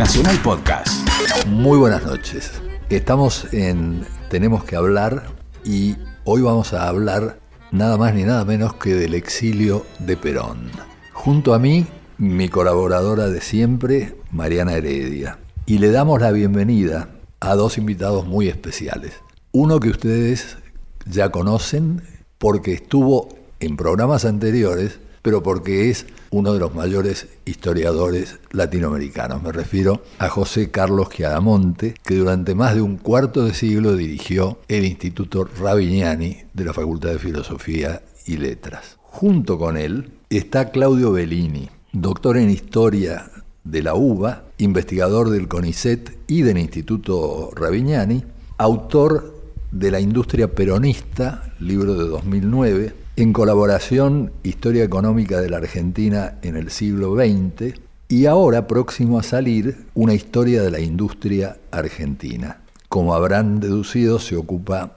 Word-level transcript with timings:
Nacional 0.00 0.40
Podcast. 0.42 1.06
Muy 1.46 1.76
buenas 1.76 2.06
noches. 2.06 2.52
Estamos 2.88 3.52
en 3.52 4.06
Tenemos 4.30 4.64
que 4.64 4.74
hablar 4.74 5.24
y 5.62 5.94
hoy 6.24 6.40
vamos 6.40 6.72
a 6.72 6.88
hablar 6.88 7.38
nada 7.70 7.98
más 7.98 8.14
ni 8.14 8.22
nada 8.22 8.46
menos 8.46 8.72
que 8.72 8.94
del 8.94 9.12
exilio 9.12 9.84
de 9.98 10.16
Perón. 10.16 10.70
Junto 11.12 11.52
a 11.52 11.58
mí, 11.58 11.86
mi 12.16 12.48
colaboradora 12.48 13.28
de 13.28 13.42
siempre, 13.42 14.16
Mariana 14.30 14.72
Heredia. 14.72 15.38
Y 15.66 15.76
le 15.76 15.90
damos 15.90 16.22
la 16.22 16.30
bienvenida 16.30 17.10
a 17.38 17.54
dos 17.54 17.76
invitados 17.76 18.26
muy 18.26 18.48
especiales. 18.48 19.12
Uno 19.52 19.80
que 19.80 19.90
ustedes 19.90 20.56
ya 21.04 21.28
conocen 21.28 22.00
porque 22.38 22.72
estuvo 22.72 23.28
en 23.60 23.76
programas 23.76 24.24
anteriores, 24.24 24.98
pero 25.22 25.42
porque 25.42 25.90
es 25.90 26.06
uno 26.30 26.52
de 26.52 26.60
los 26.60 26.74
mayores 26.74 27.28
historiadores 27.44 28.38
latinoamericanos. 28.52 29.42
Me 29.42 29.52
refiero 29.52 30.02
a 30.18 30.28
José 30.28 30.70
Carlos 30.70 31.10
Chiadamonte, 31.10 31.94
que 32.04 32.14
durante 32.16 32.54
más 32.54 32.74
de 32.74 32.82
un 32.82 32.96
cuarto 32.96 33.44
de 33.44 33.54
siglo 33.54 33.96
dirigió 33.96 34.58
el 34.68 34.84
Instituto 34.84 35.44
Ravignani 35.44 36.38
de 36.54 36.64
la 36.64 36.72
Facultad 36.72 37.10
de 37.10 37.18
Filosofía 37.18 38.02
y 38.26 38.36
Letras. 38.36 38.96
Junto 39.02 39.58
con 39.58 39.76
él 39.76 40.12
está 40.30 40.70
Claudio 40.70 41.12
Bellini, 41.12 41.68
doctor 41.92 42.36
en 42.36 42.50
Historia 42.50 43.30
de 43.64 43.82
la 43.82 43.94
UBA, 43.94 44.44
investigador 44.58 45.30
del 45.30 45.48
CONICET 45.48 46.16
y 46.28 46.42
del 46.42 46.58
Instituto 46.58 47.50
Ravignani, 47.54 48.24
autor 48.56 49.34
de 49.72 49.90
La 49.90 50.00
industria 50.00 50.48
peronista, 50.52 51.54
libro 51.60 51.94
de 51.94 52.08
2009, 52.08 52.94
en 53.20 53.34
colaboración 53.34 54.32
Historia 54.42 54.82
Económica 54.82 55.42
de 55.42 55.50
la 55.50 55.58
Argentina 55.58 56.38
en 56.40 56.56
el 56.56 56.70
siglo 56.70 57.14
XX 57.14 57.78
y 58.08 58.24
ahora 58.24 58.66
próximo 58.66 59.18
a 59.18 59.22
salir 59.22 59.84
Una 59.92 60.14
historia 60.14 60.62
de 60.62 60.70
la 60.70 60.80
industria 60.80 61.58
argentina. 61.70 62.62
Como 62.88 63.14
habrán 63.14 63.60
deducido, 63.60 64.18
se 64.18 64.36
ocupa 64.36 64.96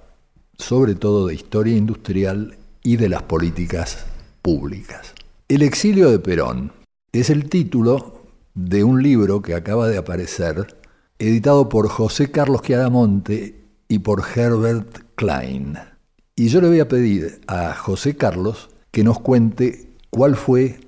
sobre 0.57 0.95
todo 0.95 1.27
de 1.27 1.35
historia 1.35 1.75
industrial 1.75 2.55
y 2.81 2.95
de 2.95 3.09
las 3.09 3.23
políticas 3.23 4.05
públicas. 4.41 5.13
El 5.49 5.61
exilio 5.61 6.09
de 6.09 6.19
Perón 6.19 6.71
es 7.11 7.29
el 7.29 7.49
título 7.49 8.21
de 8.53 8.85
un 8.85 9.03
libro 9.03 9.41
que 9.41 9.53
acaba 9.53 9.89
de 9.89 9.97
aparecer, 9.97 10.77
editado 11.19 11.67
por 11.67 11.89
José 11.89 12.31
Carlos 12.31 12.61
Chiaramonte 12.61 13.65
y 13.89 13.99
por 13.99 14.23
Herbert 14.33 14.99
Klein. 15.15 15.92
Y 16.35 16.47
yo 16.47 16.61
le 16.61 16.67
voy 16.67 16.79
a 16.79 16.87
pedir 16.87 17.41
a 17.45 17.75
José 17.75 18.17
Carlos 18.17 18.69
que 18.89 19.03
nos 19.03 19.19
cuente 19.19 19.89
cuál 20.09 20.35
fue 20.35 20.79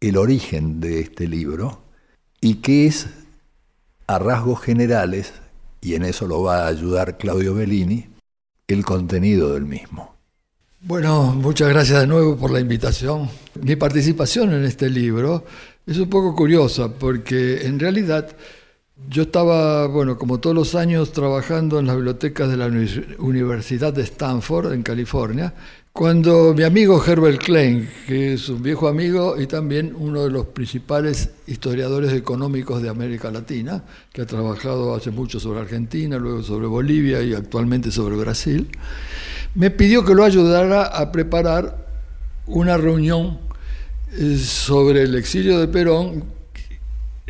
el 0.00 0.16
origen 0.16 0.80
de 0.80 1.00
este 1.00 1.28
libro 1.28 1.82
y 2.40 2.56
qué 2.56 2.86
es, 2.86 3.08
a 4.06 4.18
rasgos 4.18 4.62
generales, 4.62 5.34
y 5.82 5.94
en 5.94 6.04
eso 6.04 6.26
lo 6.26 6.42
va 6.42 6.64
a 6.64 6.68
ayudar 6.68 7.18
Claudio 7.18 7.52
Bellini, 7.54 8.06
el 8.66 8.82
contenido 8.84 9.52
del 9.52 9.66
mismo. 9.66 10.14
Bueno, 10.80 11.34
muchas 11.34 11.68
gracias 11.68 12.00
de 12.00 12.06
nuevo 12.06 12.36
por 12.36 12.50
la 12.50 12.60
invitación. 12.60 13.28
Mi 13.60 13.76
participación 13.76 14.54
en 14.54 14.64
este 14.64 14.88
libro 14.88 15.44
es 15.86 15.98
un 15.98 16.08
poco 16.08 16.34
curiosa 16.34 16.88
porque 16.88 17.66
en 17.66 17.78
realidad 17.78 18.34
yo 19.06 19.22
estaba, 19.22 19.86
bueno, 19.86 20.18
como 20.18 20.38
todos 20.38 20.54
los 20.54 20.74
años, 20.74 21.12
trabajando 21.12 21.78
en 21.78 21.86
las 21.86 21.96
bibliotecas 21.96 22.50
de 22.50 22.56
la 22.56 22.66
Universidad 23.18 23.92
de 23.92 24.02
Stanford, 24.02 24.72
en 24.72 24.82
California, 24.82 25.54
cuando 25.92 26.54
mi 26.54 26.62
amigo 26.62 27.02
Herbert 27.04 27.42
Klein, 27.42 27.88
que 28.06 28.34
es 28.34 28.48
un 28.48 28.62
viejo 28.62 28.86
amigo 28.86 29.40
y 29.40 29.46
también 29.46 29.94
uno 29.98 30.24
de 30.24 30.30
los 30.30 30.46
principales 30.46 31.30
historiadores 31.46 32.12
económicos 32.12 32.82
de 32.82 32.88
América 32.88 33.30
Latina, 33.30 33.82
que 34.12 34.22
ha 34.22 34.26
trabajado 34.26 34.94
hace 34.94 35.10
mucho 35.10 35.40
sobre 35.40 35.60
Argentina, 35.60 36.18
luego 36.18 36.42
sobre 36.42 36.66
Bolivia 36.66 37.22
y 37.22 37.34
actualmente 37.34 37.90
sobre 37.90 38.16
Brasil, 38.16 38.68
me 39.54 39.70
pidió 39.70 40.04
que 40.04 40.14
lo 40.14 40.24
ayudara 40.24 40.84
a 40.84 41.10
preparar 41.10 41.86
una 42.46 42.76
reunión 42.76 43.38
eh, 44.12 44.36
sobre 44.38 45.02
el 45.02 45.14
exilio 45.16 45.58
de 45.58 45.68
Perón 45.68 46.37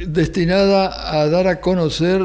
destinada 0.06 1.20
a 1.20 1.28
dar 1.28 1.47
a 1.47 1.60
conocer 1.60 2.22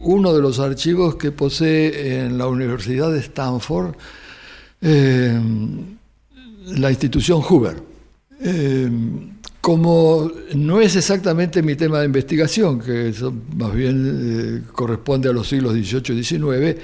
uno 0.00 0.32
de 0.32 0.40
los 0.40 0.60
archivos 0.60 1.16
que 1.16 1.32
posee 1.32 2.24
en 2.24 2.38
la 2.38 2.46
Universidad 2.46 3.12
de 3.12 3.18
Stanford 3.18 3.94
eh, 4.80 5.40
la 6.66 6.90
institución 6.90 7.40
Hoover. 7.40 7.82
Eh, 8.40 8.90
como 9.60 10.30
no 10.54 10.80
es 10.80 10.94
exactamente 10.96 11.62
mi 11.62 11.74
tema 11.74 11.98
de 11.98 12.06
investigación, 12.06 12.78
que 12.78 13.12
más 13.56 13.74
bien 13.74 14.62
eh, 14.66 14.70
corresponde 14.72 15.28
a 15.28 15.32
los 15.32 15.48
siglos 15.48 15.72
XVIII 15.72 16.18
y 16.18 16.24
XIX, 16.24 16.80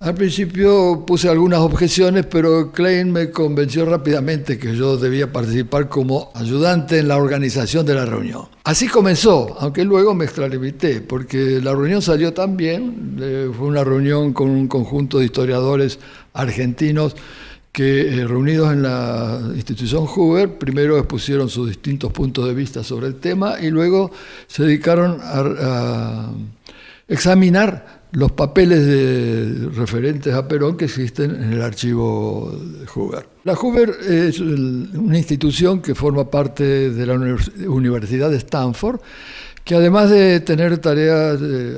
al 0.00 0.14
principio 0.14 1.04
puse 1.06 1.28
algunas 1.28 1.60
objeciones, 1.60 2.24
pero 2.24 2.72
Klein 2.72 3.12
me 3.12 3.30
convenció 3.30 3.84
rápidamente 3.84 4.58
que 4.58 4.74
yo 4.74 4.96
debía 4.96 5.30
participar 5.30 5.90
como 5.90 6.30
ayudante 6.34 7.00
en 7.00 7.08
la 7.08 7.18
organización 7.18 7.84
de 7.84 7.94
la 7.94 8.06
reunión. 8.06 8.46
Así 8.64 8.88
comenzó, 8.88 9.58
aunque 9.60 9.84
luego 9.84 10.14
me 10.14 10.24
extralimité, 10.24 11.02
porque 11.02 11.60
la 11.62 11.72
reunión 11.72 12.00
salió 12.00 12.32
tan 12.32 12.56
bien, 12.56 13.18
eh, 13.20 13.50
fue 13.54 13.66
una 13.66 13.84
reunión 13.84 14.32
con 14.32 14.48
un 14.48 14.68
conjunto 14.68 15.18
de 15.18 15.26
historiadores 15.26 15.98
argentinos 16.32 17.14
que 17.70 18.08
eh, 18.08 18.26
reunidos 18.26 18.72
en 18.72 18.82
la 18.84 19.38
institución 19.54 20.06
Hoover, 20.06 20.56
primero 20.56 20.96
expusieron 20.96 21.50
sus 21.50 21.68
distintos 21.68 22.10
puntos 22.10 22.46
de 22.46 22.54
vista 22.54 22.82
sobre 22.82 23.06
el 23.06 23.16
tema 23.16 23.60
y 23.60 23.68
luego 23.68 24.10
se 24.46 24.62
dedicaron 24.62 25.18
a 25.22 26.32
examinar 27.06 27.99
los 28.12 28.32
papeles 28.32 28.86
de, 28.86 29.70
referentes 29.74 30.34
a 30.34 30.46
Perón 30.48 30.76
que 30.76 30.86
existen 30.86 31.30
en 31.30 31.52
el 31.52 31.62
archivo 31.62 32.52
de 32.52 32.86
Hoover. 32.86 33.26
La 33.44 33.54
Hoover 33.54 33.90
es 34.08 34.40
una 34.40 35.16
institución 35.16 35.80
que 35.80 35.94
forma 35.94 36.30
parte 36.30 36.90
de 36.90 37.06
la 37.06 37.14
Universidad 37.68 38.30
de 38.30 38.36
Stanford, 38.38 39.00
que 39.64 39.74
además 39.74 40.10
de 40.10 40.40
tener 40.40 40.78
tareas 40.78 41.38
eh, 41.40 41.76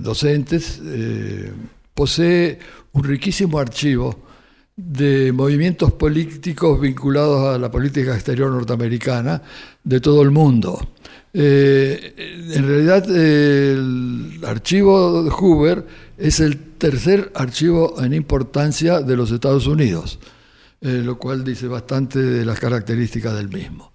docentes, 0.00 0.80
eh, 0.84 1.52
posee 1.94 2.58
un 2.92 3.04
riquísimo 3.04 3.58
archivo 3.58 4.18
de 4.76 5.30
movimientos 5.32 5.92
políticos 5.92 6.80
vinculados 6.80 7.54
a 7.54 7.58
la 7.58 7.70
política 7.70 8.14
exterior 8.14 8.50
norteamericana 8.50 9.40
de 9.84 10.00
todo 10.00 10.22
el 10.22 10.32
mundo. 10.32 10.80
Eh, 11.36 12.14
en 12.54 12.64
realidad, 12.64 13.10
el 13.10 14.40
archivo 14.46 15.24
de 15.24 15.30
Hoover 15.30 15.84
es 16.16 16.38
el 16.38 16.56
tercer 16.78 17.32
archivo 17.34 18.00
en 18.00 18.14
importancia 18.14 19.00
de 19.00 19.16
los 19.16 19.32
Estados 19.32 19.66
Unidos, 19.66 20.20
eh, 20.80 21.02
lo 21.04 21.18
cual 21.18 21.42
dice 21.42 21.66
bastante 21.66 22.20
de 22.20 22.44
las 22.44 22.60
características 22.60 23.34
del 23.34 23.48
mismo. 23.48 23.92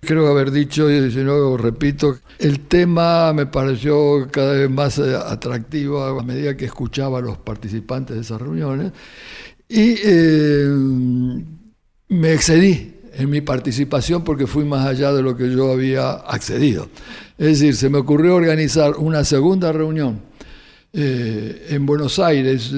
Creo 0.00 0.28
haber 0.28 0.52
dicho, 0.52 0.88
y 0.88 1.10
si 1.10 1.24
no 1.24 1.56
repito, 1.56 2.18
el 2.38 2.60
tema 2.60 3.32
me 3.32 3.46
pareció 3.46 4.28
cada 4.30 4.52
vez 4.52 4.70
más 4.70 4.98
eh, 4.98 5.16
atractivo 5.16 6.04
a 6.04 6.22
medida 6.22 6.56
que 6.56 6.66
escuchaba 6.66 7.18
a 7.18 7.22
los 7.22 7.38
participantes 7.38 8.14
de 8.14 8.22
esas 8.22 8.40
reuniones 8.40 8.92
y 9.68 9.96
me 12.08 12.32
excedí 12.32 12.95
en 13.18 13.30
mi 13.30 13.40
participación 13.40 14.24
porque 14.24 14.46
fui 14.46 14.64
más 14.64 14.86
allá 14.86 15.12
de 15.12 15.22
lo 15.22 15.36
que 15.36 15.50
yo 15.50 15.72
había 15.72 16.10
accedido. 16.10 16.88
Es 17.38 17.58
decir, 17.58 17.74
se 17.74 17.88
me 17.88 17.98
ocurrió 17.98 18.36
organizar 18.36 18.96
una 18.98 19.24
segunda 19.24 19.72
reunión 19.72 20.20
eh, 20.92 21.66
en 21.70 21.86
Buenos 21.86 22.18
Aires, 22.18 22.70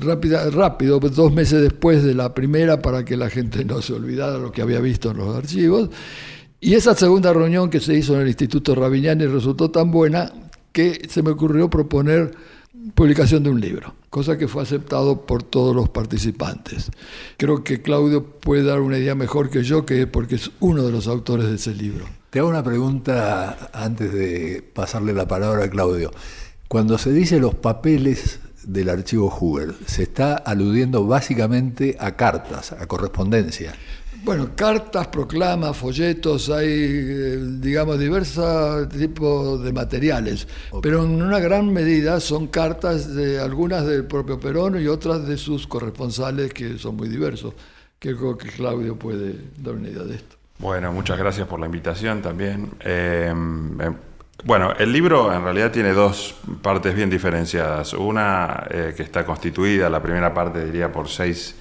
rápida, 0.00 0.50
rápido, 0.50 1.00
dos 1.00 1.32
meses 1.32 1.62
después 1.62 2.02
de 2.02 2.14
la 2.14 2.34
primera, 2.34 2.80
para 2.80 3.04
que 3.04 3.16
la 3.16 3.30
gente 3.30 3.64
no 3.64 3.80
se 3.80 3.94
olvidara 3.94 4.38
lo 4.38 4.52
que 4.52 4.62
había 4.62 4.80
visto 4.80 5.10
en 5.10 5.16
los 5.18 5.34
archivos. 5.34 5.90
Y 6.60 6.74
esa 6.74 6.94
segunda 6.94 7.32
reunión 7.32 7.70
que 7.70 7.80
se 7.80 7.94
hizo 7.94 8.14
en 8.14 8.22
el 8.22 8.28
Instituto 8.28 8.74
Ravignani 8.74 9.26
resultó 9.26 9.70
tan 9.70 9.90
buena 9.90 10.32
que 10.70 11.06
se 11.08 11.22
me 11.22 11.30
ocurrió 11.30 11.68
proponer 11.68 12.34
publicación 12.94 13.42
de 13.42 13.50
un 13.50 13.60
libro, 13.60 13.94
cosa 14.10 14.36
que 14.36 14.48
fue 14.48 14.62
aceptado 14.62 15.26
por 15.26 15.42
todos 15.42 15.74
los 15.74 15.88
participantes. 15.88 16.90
Creo 17.36 17.64
que 17.64 17.82
Claudio 17.82 18.24
puede 18.24 18.64
dar 18.64 18.80
una 18.80 18.98
idea 18.98 19.14
mejor 19.14 19.50
que 19.50 19.62
yo, 19.62 19.86
que 19.86 20.06
porque 20.06 20.34
es 20.34 20.50
uno 20.60 20.82
de 20.82 20.92
los 20.92 21.06
autores 21.06 21.46
de 21.46 21.56
ese 21.56 21.74
libro. 21.74 22.06
Te 22.30 22.38
hago 22.38 22.48
una 22.48 22.64
pregunta 22.64 23.70
antes 23.72 24.12
de 24.12 24.62
pasarle 24.74 25.12
la 25.12 25.28
palabra 25.28 25.64
a 25.64 25.70
Claudio. 25.70 26.10
Cuando 26.68 26.98
se 26.98 27.12
dice 27.12 27.38
los 27.38 27.54
papeles 27.54 28.40
del 28.64 28.88
archivo 28.88 29.28
Hoover, 29.28 29.74
se 29.86 30.04
está 30.04 30.36
aludiendo 30.36 31.06
básicamente 31.06 31.96
a 32.00 32.16
cartas, 32.16 32.72
a 32.72 32.86
correspondencia. 32.86 33.74
Bueno, 34.24 34.50
cartas, 34.54 35.08
proclamas, 35.08 35.76
folletos, 35.76 36.48
hay, 36.48 36.68
eh, 36.68 37.38
digamos, 37.58 37.98
diversos 37.98 38.88
tipos 38.88 39.64
de 39.64 39.72
materiales, 39.72 40.46
pero 40.80 41.04
en 41.04 41.20
una 41.20 41.40
gran 41.40 41.72
medida 41.72 42.20
son 42.20 42.46
cartas 42.46 43.14
de 43.16 43.40
algunas 43.40 43.84
del 43.84 44.04
propio 44.04 44.38
Perón 44.38 44.80
y 44.80 44.86
otras 44.86 45.26
de 45.26 45.36
sus 45.36 45.66
corresponsales 45.66 46.52
que 46.54 46.78
son 46.78 46.96
muy 46.96 47.08
diversos. 47.08 47.54
Creo 47.98 48.38
que 48.38 48.48
Claudio 48.48 48.96
puede 48.96 49.34
dar 49.58 49.74
una 49.74 49.88
idea 49.88 50.04
de 50.04 50.14
esto. 50.14 50.36
Bueno, 50.58 50.92
muchas 50.92 51.18
gracias 51.18 51.48
por 51.48 51.58
la 51.58 51.66
invitación 51.66 52.22
también. 52.22 52.70
Eh, 52.80 53.34
Bueno, 54.44 54.72
el 54.76 54.92
libro 54.92 55.32
en 55.32 55.44
realidad 55.44 55.70
tiene 55.70 55.92
dos 55.92 56.34
partes 56.62 56.94
bien 56.94 57.08
diferenciadas. 57.08 57.92
Una 57.92 58.66
eh, 58.70 58.92
que 58.96 59.04
está 59.04 59.24
constituida, 59.24 59.88
la 59.88 60.02
primera 60.02 60.34
parte 60.34 60.64
diría 60.64 60.90
por 60.90 61.08
seis 61.08 61.54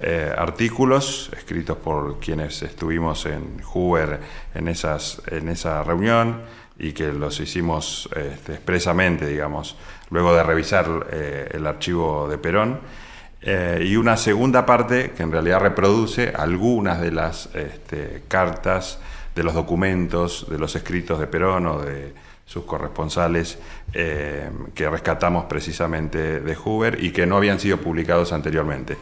eh, 0.00 0.32
artículos 0.36 1.30
escritos 1.36 1.78
por 1.78 2.18
quienes 2.20 2.62
estuvimos 2.62 3.26
en 3.26 3.62
Hoover 3.62 4.20
en, 4.54 4.68
esas, 4.68 5.22
en 5.28 5.48
esa 5.48 5.82
reunión 5.82 6.42
y 6.78 6.92
que 6.92 7.12
los 7.12 7.40
hicimos 7.40 8.08
este, 8.14 8.54
expresamente, 8.54 9.26
digamos, 9.26 9.76
luego 10.10 10.34
de 10.34 10.42
revisar 10.42 11.06
eh, 11.10 11.48
el 11.52 11.66
archivo 11.66 12.28
de 12.28 12.38
Perón. 12.38 12.80
y 13.80 13.96
una 13.96 14.16
segunda 14.16 14.66
parte 14.66 15.12
que 15.16 15.22
en 15.22 15.30
realidad 15.30 15.60
reproduce 15.60 16.32
algunas 16.36 17.00
de 17.00 17.12
las 17.12 17.48
este, 17.54 18.24
cartas, 18.26 18.98
de 19.36 19.42
los 19.44 19.54
documentos, 19.54 20.46
de 20.50 20.58
los 20.58 20.74
escritos 20.74 21.20
de 21.20 21.26
Perón 21.26 21.66
o 21.66 21.78
de 21.78 22.12
sus 22.46 22.64
corresponsales 22.64 23.58
eh, 23.92 24.48
que 24.74 24.88
rescatamos 24.88 25.44
precisamente 25.46 26.40
de 26.40 26.54
Hoover 26.54 27.02
y 27.02 27.10
que 27.10 27.26
no 27.26 27.36
habían 27.36 27.58
sido 27.58 27.78
publicados 27.78 28.32
anteriormente. 28.32 28.96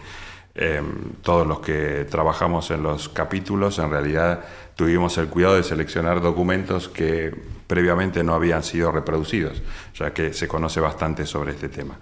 Eh, 0.56 0.82
todos 1.22 1.46
los 1.46 1.60
que 1.60 2.06
trabajamos 2.08 2.70
en 2.70 2.82
los 2.82 3.08
capítulos 3.08 3.80
en 3.80 3.90
realidad 3.90 4.44
tuvimos 4.76 5.18
el 5.18 5.26
cuidado 5.26 5.56
de 5.56 5.64
seleccionar 5.64 6.20
documentos 6.20 6.88
que 6.88 7.34
previamente 7.66 8.22
no 8.22 8.34
habían 8.34 8.62
sido 8.62 8.92
reproducidos, 8.92 9.62
ya 9.94 10.12
que 10.12 10.32
se 10.32 10.46
conoce 10.46 10.78
bastante 10.80 11.26
sobre 11.26 11.52
este 11.52 11.68
tema. 11.68 11.98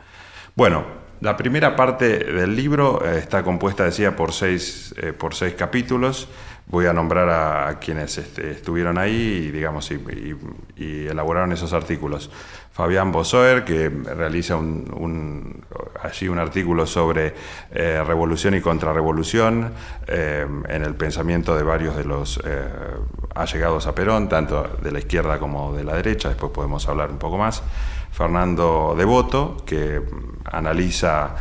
Bueno, 0.55 0.85
la 1.23 1.37
primera 1.37 1.77
parte 1.77 2.19
del 2.19 2.55
libro 2.55 3.03
eh, 3.05 3.19
está 3.19 3.43
compuesta, 3.43 3.85
decía, 3.85 4.15
por 4.15 4.33
seis, 4.33 4.95
por 5.19 5.35
seis 5.35 5.55
capítulos 5.55 6.29
voy 6.67 6.87
a 6.87 6.93
nombrar 6.93 7.29
a, 7.29 7.79
quienes 7.79 8.17
este, 8.19 8.51
estuvieron 8.51 8.99
ahí 8.99 9.47
y, 9.47 9.51
digamos, 9.51 9.91
y, 9.91 11.07
elaboraron 11.07 11.53
esos 11.53 11.73
artículos. 11.73 12.31
Fabián 12.73 13.13
Bosoer, 13.13 13.65
que 13.65 13.91
realiza 13.91 14.57
un, 14.57 15.63
allí 16.03 16.27
un 16.29 16.39
artículo 16.39 16.87
sobre 16.87 17.35
eh, 17.71 18.03
revolución 18.03 18.55
y 18.55 18.63
contrarrevolución 18.63 19.71
eh, 20.07 20.47
en 20.69 20.83
el 20.83 20.95
pensamiento 20.95 21.55
de 21.55 21.63
varios 21.63 21.97
de 21.97 22.05
los 22.05 22.41
eh, 22.45 22.65
allegados 23.35 23.87
a 23.87 23.95
Perón, 23.95 24.27
tanto 24.27 24.77
de 24.83 24.91
la 24.91 25.01
izquierda 25.01 25.39
como 25.39 25.75
de 25.75 25.85
la 25.85 25.97
derecha, 25.97 26.31
después 26.31 26.51
podemos 26.51 26.89
hablar 26.89 27.11
un 27.11 27.19
poco 27.19 27.37
más. 27.37 27.63
Fernando 28.11 28.95
Devoto, 28.97 29.59
que 29.67 30.01
analiza 30.45 31.35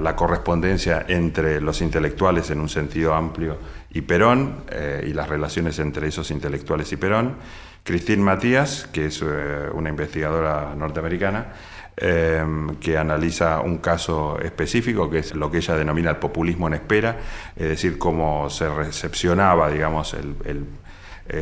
la 0.00 0.16
correspondencia 0.16 1.04
entre 1.06 1.60
los 1.60 1.82
intelectuales 1.82 2.48
en 2.50 2.60
un 2.60 2.68
sentido 2.70 3.12
amplio 3.12 3.58
y 3.90 4.00
Perón 4.00 4.64
y 5.04 5.12
las 5.12 5.28
relaciones 5.28 5.78
entre 5.80 6.08
esos 6.08 6.30
intelectuales 6.30 6.90
y 6.92 6.96
Perón. 6.96 7.36
Christine 7.84 8.22
Matías, 8.22 8.88
que 8.92 9.06
es 9.06 9.22
eh, 9.22 9.68
una 9.72 9.88
investigadora 9.88 10.74
norteamericana, 10.76 11.52
eh, 11.96 12.44
que 12.80 12.96
analiza 12.96 13.60
un 13.60 13.78
caso 13.78 14.38
específico, 14.40 15.10
que 15.10 15.18
es 15.18 15.34
lo 15.34 15.50
que 15.50 15.58
ella 15.58 15.76
denomina 15.76 16.10
el 16.10 16.16
populismo 16.16 16.68
en 16.68 16.74
espera, 16.74 17.18
es 17.56 17.68
decir, 17.68 17.98
cómo 17.98 18.48
se 18.48 18.68
recepcionaba, 18.68 19.70
digamos, 19.70 20.14
el, 20.14 20.66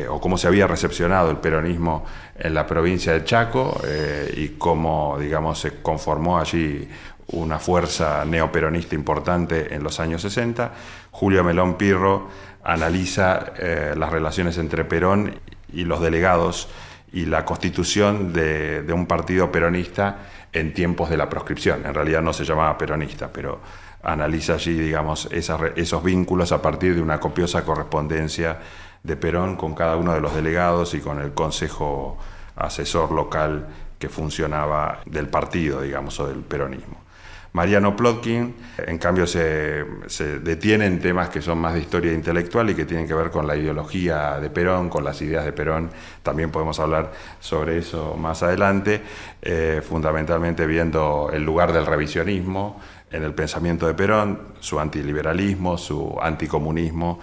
o 0.07 0.21
cómo 0.21 0.37
se 0.37 0.47
había 0.47 0.67
recepcionado 0.67 1.31
el 1.31 1.37
peronismo 1.37 2.05
en 2.37 2.53
la 2.53 2.67
provincia 2.67 3.13
de 3.13 3.23
Chaco 3.23 3.81
y 4.35 4.49
cómo, 4.49 5.17
digamos, 5.19 5.59
se 5.59 5.81
conformó 5.81 6.37
allí 6.37 6.87
una 7.31 7.59
fuerza 7.59 8.25
neoperonista 8.25 8.95
importante 8.95 9.73
en 9.73 9.83
los 9.83 9.99
años 9.99 10.21
60. 10.21 10.71
Julio 11.11 11.43
Melón 11.43 11.75
Pirro 11.75 12.27
analiza 12.63 13.53
eh, 13.57 13.93
las 13.95 14.11
relaciones 14.11 14.57
entre 14.57 14.85
Perón 14.85 15.39
y 15.73 15.85
los 15.85 16.01
delegados 16.01 16.69
y 17.11 17.25
la 17.25 17.45
constitución 17.45 18.33
de, 18.33 18.85
un 18.93 19.05
partido 19.05 19.51
peronista 19.51 20.29
en 20.51 20.73
tiempos 20.73 21.09
de 21.09 21.17
la 21.17 21.29
proscripción. 21.29 21.85
En 21.85 21.93
realidad 21.93 22.21
no 22.21 22.33
se 22.33 22.45
llamaba 22.45 22.77
peronista, 22.77 23.31
pero 23.31 23.59
analiza 24.03 24.53
allí, 24.53 24.73
digamos, 24.73 25.27
esos 25.31 26.03
vínculos 26.03 26.51
a 26.51 26.61
partir 26.61 26.95
de 26.95 27.01
una 27.01 27.19
copiosa 27.19 27.63
correspondencia 27.63 28.59
de 29.03 29.15
Perón 29.15 29.55
con 29.55 29.73
cada 29.75 29.95
uno 29.95 30.13
de 30.13 30.21
los 30.21 30.35
delegados 30.35 30.93
y 30.93 30.99
con 30.99 31.19
el 31.19 31.33
consejo 31.33 32.17
asesor 32.55 33.11
local 33.11 33.67
que 33.97 34.09
funcionaba 34.09 35.01
del 35.05 35.27
partido, 35.27 35.81
digamos, 35.81 36.19
o 36.19 36.27
del 36.27 36.39
peronismo. 36.39 37.08
Mariano 37.53 37.95
Plotkin, 37.95 38.53
en 38.77 38.97
cambio, 38.99 39.25
se, 39.25 39.83
detiene 40.43 40.85
en 40.85 40.99
temas 40.99 41.29
que 41.29 41.41
son 41.41 41.57
más 41.57 41.73
de 41.73 41.79
historia 41.79 42.13
intelectual 42.13 42.69
y 42.69 42.75
que 42.75 42.85
tienen 42.85 43.07
que 43.07 43.13
ver 43.15 43.31
con 43.31 43.47
la 43.47 43.55
ideología 43.55 44.39
de 44.39 44.49
Perón, 44.51 44.89
con 44.89 45.03
las 45.03 45.21
ideas 45.21 45.45
de 45.45 45.51
Perón. 45.51 45.89
También 46.21 46.51
podemos 46.51 46.79
hablar 46.79 47.11
sobre 47.39 47.79
eso 47.79 48.15
más 48.15 48.43
adelante, 48.43 49.01
eh, 49.41 49.81
fundamentalmente 49.87 50.67
viendo 50.67 51.31
el 51.33 51.43
lugar 51.43 51.73
del 51.73 51.87
revisionismo 51.87 52.79
en 53.11 53.23
el 53.23 53.33
pensamiento 53.33 53.87
de 53.87 53.95
Perón, 53.95 54.39
su 54.59 54.79
antiliberalismo, 54.79 55.77
su 55.77 56.17
anticomunismo. 56.21 57.19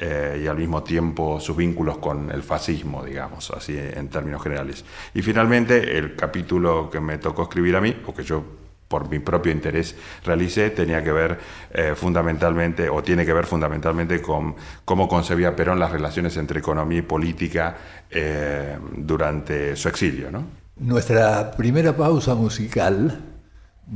Eh, 0.00 0.42
y 0.44 0.46
al 0.46 0.56
mismo 0.56 0.84
tiempo 0.84 1.40
sus 1.40 1.56
vínculos 1.56 1.98
con 1.98 2.30
el 2.30 2.44
fascismo, 2.44 3.04
digamos, 3.04 3.50
así 3.50 3.76
en 3.76 4.08
términos 4.08 4.40
generales. 4.40 4.84
Y 5.12 5.22
finalmente, 5.22 5.98
el 5.98 6.14
capítulo 6.14 6.88
que 6.88 7.00
me 7.00 7.18
tocó 7.18 7.42
escribir 7.42 7.74
a 7.74 7.80
mí, 7.80 7.96
o 8.06 8.14
que 8.14 8.22
yo 8.22 8.44
por 8.88 9.08
mi 9.10 9.18
propio 9.18 9.52
interés 9.52 9.94
realicé 10.24 10.70
tenía 10.70 11.04
que 11.04 11.12
ver 11.12 11.38
eh, 11.72 11.92
fundamentalmente, 11.94 12.88
o 12.88 13.02
tiene 13.02 13.24
que 13.24 13.32
ver 13.32 13.46
fundamentalmente 13.46 14.20
con 14.20 14.56
cómo 14.84 15.06
concebía 15.06 15.54
Perón 15.54 15.78
las 15.78 15.92
relaciones 15.92 16.36
entre 16.36 16.60
economía 16.60 16.98
y 16.98 17.02
política 17.02 17.76
eh, 18.10 18.76
durante 18.96 19.76
su 19.76 19.88
exilio. 19.88 20.28
Nuestra 20.76 21.50
primera 21.52 21.96
pausa 21.96 22.34
musical 22.34 23.20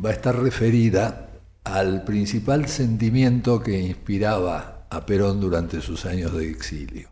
va 0.05 0.11
a 0.11 0.13
estar 0.13 0.39
referida 0.39 1.29
al 1.65 2.05
principal 2.05 2.69
sentimiento 2.69 3.63
que 3.63 3.81
inspiraba 3.81 4.87
a 4.91 5.07
Perón 5.07 5.41
durante 5.41 5.81
sus 5.81 6.05
años 6.05 6.35
de 6.35 6.51
exilio. 6.51 7.12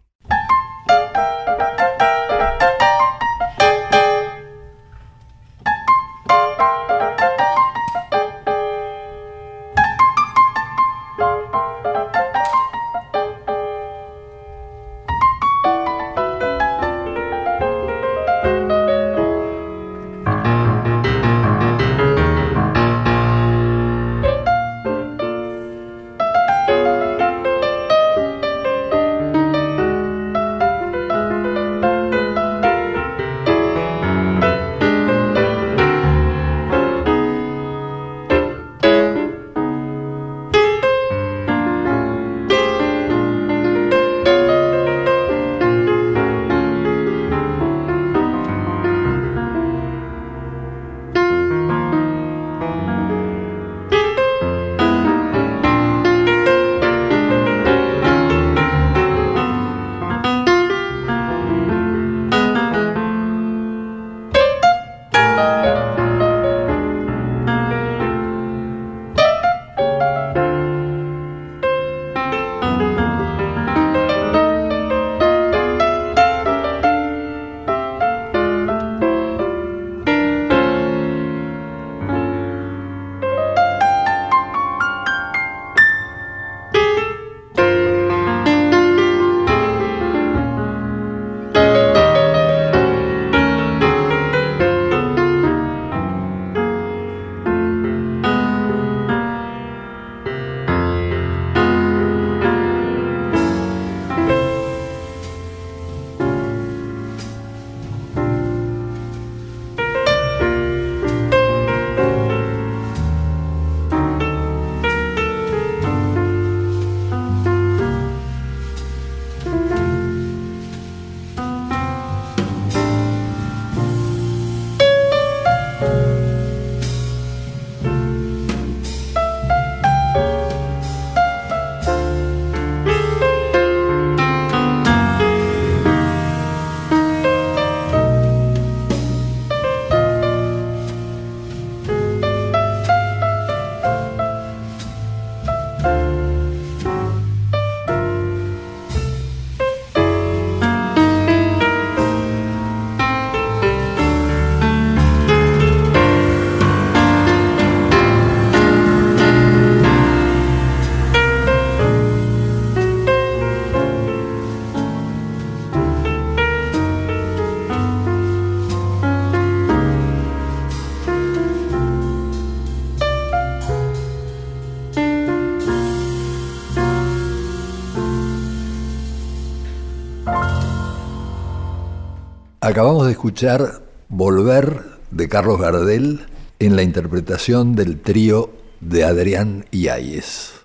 Acabamos 182.81 183.05
de 183.05 183.13
escuchar 183.13 183.83
Volver 184.09 184.83
de 185.11 185.29
Carlos 185.29 185.61
Gardel 185.61 186.25
en 186.61 186.77
la 186.77 186.83
interpretación 186.83 187.75
del 187.75 188.01
trío 188.01 188.55
de 188.81 189.05
Adrián 189.05 189.67
Yáñez. 189.71 190.65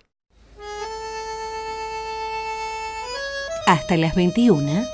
Hasta 3.67 3.97
las 3.97 4.15
21. 4.15 4.85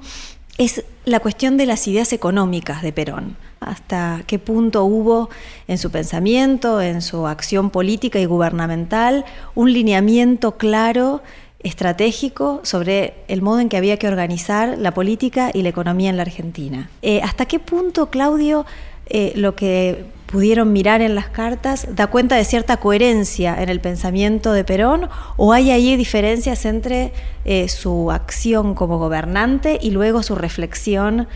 es 0.57 0.85
la 1.03 1.19
cuestión 1.19 1.57
de 1.57 1.65
las 1.65 1.85
ideas 1.85 2.13
económicas 2.13 2.83
de 2.83 2.93
Perón. 2.93 3.35
Hasta 3.59 4.23
qué 4.27 4.39
punto 4.39 4.85
hubo 4.85 5.29
en 5.67 5.77
su 5.77 5.91
pensamiento, 5.91 6.79
en 6.79 7.01
su 7.01 7.27
acción 7.27 7.69
política 7.69 8.19
y 8.19 8.25
gubernamental, 8.25 9.25
un 9.55 9.73
lineamiento 9.73 10.55
claro 10.55 11.21
estratégico 11.65 12.61
sobre 12.63 13.15
el 13.27 13.41
modo 13.41 13.59
en 13.59 13.69
que 13.69 13.77
había 13.77 13.97
que 13.97 14.07
organizar 14.07 14.77
la 14.77 14.93
política 14.93 15.49
y 15.51 15.63
la 15.63 15.69
economía 15.69 16.11
en 16.11 16.17
la 16.17 16.21
Argentina. 16.21 16.89
Eh, 17.01 17.21
¿Hasta 17.23 17.47
qué 17.47 17.59
punto, 17.59 18.11
Claudio, 18.11 18.65
eh, 19.07 19.33
lo 19.35 19.55
que 19.55 20.05
pudieron 20.25 20.73
mirar 20.73 21.01
en 21.01 21.15
las 21.15 21.29
cartas 21.29 21.87
da 21.95 22.07
cuenta 22.07 22.35
de 22.35 22.43
cierta 22.43 22.77
coherencia 22.77 23.61
en 23.61 23.69
el 23.69 23.79
pensamiento 23.79 24.51
de 24.53 24.63
Perón 24.63 25.09
o 25.37 25.53
hay 25.53 25.71
ahí 25.71 25.95
diferencias 25.95 26.65
entre 26.65 27.13
eh, 27.45 27.69
su 27.69 28.11
acción 28.11 28.73
como 28.73 28.97
gobernante 28.97 29.77
y 29.81 29.91
luego 29.91 30.23
su 30.23 30.35
reflexión 30.35 31.27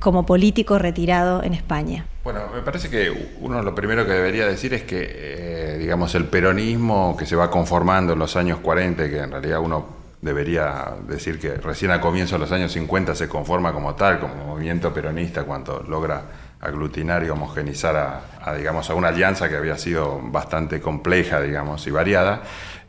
como 0.00 0.26
político 0.26 0.78
retirado 0.78 1.42
en 1.42 1.54
España? 1.54 2.06
Bueno, 2.24 2.40
me 2.54 2.60
parece 2.62 2.90
que 2.90 3.36
uno 3.40 3.62
lo 3.62 3.74
primero 3.74 4.04
que 4.04 4.12
debería 4.12 4.46
decir 4.46 4.74
es 4.74 4.82
que, 4.82 5.06
eh, 5.08 5.76
digamos, 5.78 6.14
el 6.14 6.26
peronismo 6.26 7.16
que 7.16 7.26
se 7.26 7.36
va 7.36 7.50
conformando 7.50 8.12
en 8.12 8.18
los 8.18 8.36
años 8.36 8.58
40, 8.58 9.08
que 9.08 9.18
en 9.18 9.30
realidad 9.30 9.60
uno 9.60 9.98
debería 10.20 10.94
decir 11.06 11.38
que 11.38 11.54
recién 11.54 11.90
a 11.90 12.00
comienzos 12.00 12.32
de 12.32 12.38
los 12.40 12.52
años 12.52 12.72
50 12.72 13.14
se 13.14 13.28
conforma 13.28 13.72
como 13.72 13.94
tal, 13.94 14.18
como 14.18 14.34
movimiento 14.34 14.92
peronista, 14.92 15.44
cuando 15.44 15.84
logra 15.88 16.22
aglutinar 16.60 17.24
y 17.24 17.30
homogenizar 17.30 18.22
a, 18.44 18.54
digamos, 18.54 18.90
a 18.90 18.94
una 18.94 19.08
alianza 19.08 19.48
que 19.48 19.56
había 19.56 19.76
sido 19.76 20.20
bastante 20.22 20.80
compleja, 20.80 21.40
digamos, 21.40 21.86
y 21.86 21.90
variada. 21.90 22.42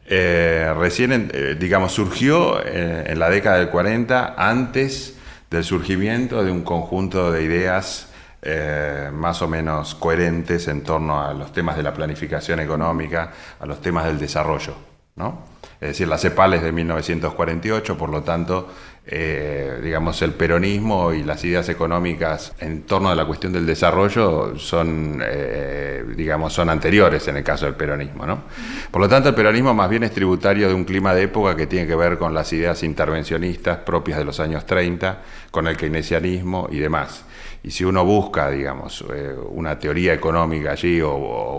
Eh, 0.06 0.74
recién, 0.78 1.30
eh, 1.34 1.56
digamos, 1.60 1.92
surgió 1.92 2.66
en 2.66 3.20
la 3.20 3.30
década 3.30 3.58
del 3.58 3.70
40 3.70 4.36
antes 4.38 5.16
del 5.50 5.64
surgimiento 5.64 6.44
de 6.44 6.52
un 6.52 6.64
conjunto 6.64 7.32
de 7.32 7.44
ideas 7.44 8.10
eh, 8.42 9.10
más 9.12 9.42
o 9.42 9.50
menos 9.50 9.96
coherentes 9.96 10.70
en 10.70 10.82
torno 10.82 11.22
a 11.22 11.34
los 11.34 11.52
temas 11.52 11.76
de 11.76 11.84
la 11.84 11.94
planificación 11.94 12.62
económica, 12.62 13.32
a 13.60 13.66
los 13.66 13.82
temas 13.82 14.06
del 14.06 14.18
desarrollo. 14.18 14.76
¿no? 15.16 15.44
Es 15.82 15.90
decir, 15.90 16.10
la 16.10 16.18
CEPAL 16.18 16.56
es 16.56 16.62
de 16.62 16.74
1948, 16.74 17.98
por 17.98 18.10
lo 18.10 18.22
tanto, 18.22 18.68
eh, 19.08 19.80
digamos, 19.82 20.22
el 20.22 20.34
peronismo 20.34 21.14
y 21.14 21.24
las 21.24 21.44
ideas 21.46 21.70
económicas 21.70 22.54
en 22.60 22.84
torno 22.84 23.10
a 23.10 23.16
la 23.16 23.26
cuestión 23.26 23.54
del 23.54 23.66
desarrollo 23.66 24.60
son, 24.60 25.22
eh, 25.24 26.04
digamos, 26.18 26.52
son 26.52 26.70
anteriores 26.70 27.28
en 27.30 27.38
el 27.38 27.44
caso 27.46 27.66
del 27.66 27.76
peronismo. 27.76 28.26
¿no? 28.26 28.44
Por 28.92 29.02
lo 29.02 29.08
tanto, 29.08 29.30
el 29.30 29.36
peronismo 29.36 29.74
más 29.74 29.90
bien 29.90 30.04
es 30.04 30.12
tributario 30.12 30.68
de 30.68 30.74
un 30.74 30.84
clima 30.84 31.16
de 31.16 31.24
época 31.24 31.56
que 31.56 31.66
tiene 31.66 31.88
que 31.88 31.96
ver 31.96 32.18
con 32.18 32.34
las 32.34 32.52
ideas 32.52 32.84
intervencionistas 32.84 33.78
propias 33.78 34.20
de 34.20 34.26
los 34.26 34.42
años 34.42 34.66
30, 34.66 35.22
con 35.50 35.66
el 35.68 35.78
keynesianismo 35.78 36.68
y 36.70 36.80
demás. 36.80 37.24
Y 37.64 37.72
si 37.72 37.84
uno 37.84 38.06
busca, 38.06 38.50
digamos, 38.50 39.04
eh, 39.14 39.36
una 39.50 39.78
teoría 39.78 40.14
económica 40.14 40.72
allí 40.72 41.02
o, 41.02 41.14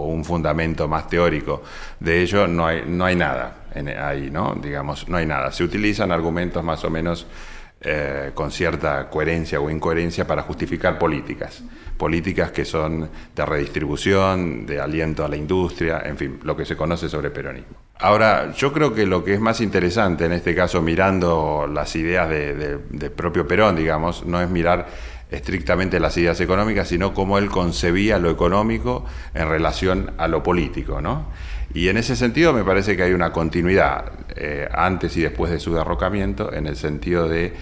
un 0.06 0.24
fundamento 0.24 0.88
más 0.88 1.08
teórico 1.08 1.62
de 1.98 2.22
ello, 2.22 2.46
no 2.46 2.66
hay, 2.66 2.84
no 2.86 3.04
hay 3.04 3.16
nada 3.16 3.56
ahí, 3.74 4.30
¿no? 4.30 4.54
Digamos, 4.54 5.08
no 5.08 5.16
hay 5.16 5.26
nada. 5.26 5.52
Se 5.52 5.62
utilizan 5.62 6.10
argumentos 6.10 6.64
más 6.64 6.84
o 6.84 6.90
menos 6.90 7.26
eh, 7.82 8.32
con 8.34 8.50
cierta 8.50 9.08
coherencia 9.08 9.58
o 9.58 9.70
incoherencia 9.70 10.26
para 10.26 10.42
justificar 10.42 10.98
políticas. 10.98 11.62
Políticas 11.96 12.50
que 12.50 12.64
son 12.64 13.08
de 13.34 13.46
redistribución, 13.46 14.66
de 14.66 14.80
aliento 14.80 15.24
a 15.24 15.28
la 15.28 15.36
industria, 15.36 16.02
en 16.04 16.16
fin, 16.16 16.40
lo 16.42 16.56
que 16.56 16.64
se 16.64 16.76
conoce 16.76 17.08
sobre 17.08 17.30
peronismo. 17.30 17.76
Ahora, 17.98 18.52
yo 18.52 18.72
creo 18.72 18.92
que 18.94 19.06
lo 19.06 19.24
que 19.24 19.34
es 19.34 19.40
más 19.40 19.60
interesante 19.60 20.26
en 20.26 20.32
este 20.32 20.54
caso, 20.54 20.82
mirando 20.82 21.66
las 21.72 21.94
ideas 21.96 22.28
del 22.28 22.80
de 22.90 23.10
propio 23.10 23.46
Perón, 23.46 23.76
digamos, 23.76 24.26
no 24.26 24.40
es 24.40 24.50
mirar 24.50 24.86
estrictamente 25.30 26.00
las 26.00 26.16
ideas 26.16 26.40
económicas, 26.40 26.88
sino 26.88 27.14
cómo 27.14 27.38
él 27.38 27.48
concebía 27.48 28.18
lo 28.18 28.30
económico 28.30 29.04
en 29.34 29.48
relación 29.48 30.12
a 30.18 30.28
lo 30.28 30.42
político. 30.42 31.00
¿no? 31.00 31.26
Y 31.72 31.88
en 31.88 31.96
ese 31.96 32.16
sentido 32.16 32.52
me 32.52 32.64
parece 32.64 32.96
que 32.96 33.04
hay 33.04 33.12
una 33.12 33.32
continuidad 33.32 34.12
eh, 34.36 34.68
antes 34.72 35.16
y 35.16 35.22
después 35.22 35.52
de 35.52 35.60
su 35.60 35.74
derrocamiento, 35.74 36.52
en 36.52 36.66
el 36.66 36.76
sentido 36.76 37.28
de 37.28 37.52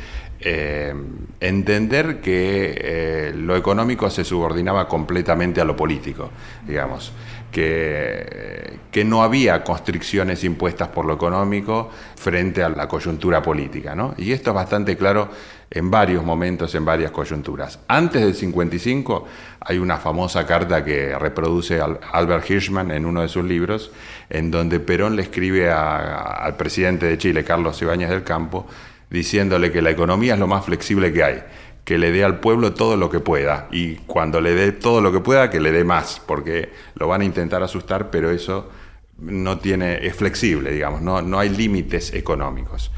eh, 0.40 0.94
entender 1.40 2.20
que 2.20 2.74
eh, 2.76 3.32
lo 3.34 3.56
económico 3.56 4.08
se 4.08 4.24
subordinaba 4.24 4.86
completamente 4.86 5.60
a 5.60 5.64
lo 5.64 5.74
político, 5.76 6.30
digamos 6.66 7.12
que, 7.50 8.78
que, 8.90 9.04
no 9.04 9.22
había 9.22 9.64
constricciones 9.64 10.44
impuestas 10.44 10.88
por 10.88 11.06
lo 11.06 11.14
económico 11.14 11.90
frente 12.14 12.62
a 12.62 12.68
la 12.68 12.86
coyuntura 12.86 13.42
política. 13.42 13.94
¿no? 13.94 14.14
Y 14.18 14.32
esto 14.32 14.50
es 14.50 14.54
bastante 14.54 14.96
claro 14.96 15.30
en 15.70 15.90
varios 15.90 16.24
momentos, 16.24 16.74
en 16.74 16.84
varias 16.84 17.10
coyunturas. 17.10 17.80
Antes 17.88 18.22
del 18.22 18.34
55 18.34 19.26
hay 19.60 19.78
una 19.78 19.98
famosa 19.98 20.46
carta 20.46 20.84
que 20.84 21.18
reproduce 21.18 21.80
Albert 21.80 22.50
Hirschman 22.50 22.90
en 22.90 23.04
uno 23.04 23.22
de 23.22 23.28
sus 23.28 23.44
libros, 23.44 23.92
en 24.30 24.50
donde 24.50 24.80
Perón 24.80 25.16
le 25.16 25.22
escribe 25.22 25.70
al 25.70 26.56
presidente 26.56 27.06
de 27.06 27.18
Chile, 27.18 27.44
Carlos 27.44 27.80
Ibáñez 27.82 28.10
del 28.10 28.24
Campo, 28.24 28.66
diciéndole 29.10 29.70
que 29.70 29.82
la 29.82 29.90
economía 29.90 30.34
es 30.34 30.40
lo 30.40 30.46
más 30.46 30.64
flexible 30.64 31.12
que 31.12 31.24
hay 31.24 31.42
que 31.88 31.96
le 31.96 32.12
dé 32.12 32.22
al 32.22 32.38
pueblo 32.38 32.74
todo 32.74 32.98
lo 32.98 33.08
que 33.08 33.18
pueda 33.18 33.66
y 33.70 33.94
cuando 33.94 34.42
le 34.42 34.52
dé 34.52 34.72
todo 34.72 35.00
lo 35.00 35.10
que 35.10 35.20
pueda 35.20 35.48
que 35.48 35.58
le 35.58 35.72
dé 35.72 35.84
más, 35.84 36.20
porque 36.20 36.70
lo 36.96 37.08
van 37.08 37.22
a 37.22 37.24
intentar 37.24 37.62
asustar, 37.62 38.10
pero 38.10 38.30
eso 38.30 38.68
no 39.16 39.56
tiene 39.58 40.06
es 40.06 40.14
flexible, 40.14 40.70
digamos, 40.70 41.00
no, 41.00 41.22
no 41.22 41.38
hay 41.38 41.48
límites 41.48 42.12
económicos. 42.12 42.92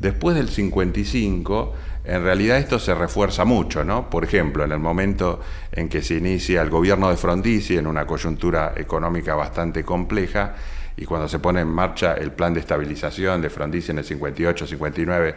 Después 0.00 0.34
del 0.34 0.48
55, 0.48 1.74
en 2.04 2.24
realidad 2.24 2.56
esto 2.56 2.78
se 2.78 2.94
refuerza 2.94 3.44
mucho, 3.44 3.84
¿no? 3.84 4.08
Por 4.08 4.24
ejemplo, 4.24 4.64
en 4.64 4.72
el 4.72 4.78
momento 4.78 5.40
en 5.70 5.90
que 5.90 6.00
se 6.00 6.14
inicia 6.14 6.62
el 6.62 6.70
gobierno 6.70 7.10
de 7.10 7.18
Frondizi 7.18 7.76
en 7.76 7.86
una 7.86 8.06
coyuntura 8.06 8.72
económica 8.76 9.34
bastante 9.34 9.84
compleja 9.84 10.54
y 10.96 11.04
cuando 11.04 11.28
se 11.28 11.38
pone 11.38 11.60
en 11.60 11.68
marcha 11.68 12.14
el 12.14 12.32
plan 12.32 12.54
de 12.54 12.60
estabilización 12.60 13.42
de 13.42 13.50
Frondizi 13.50 13.90
en 13.90 13.98
el 13.98 14.04
58, 14.04 14.66
59 14.66 15.34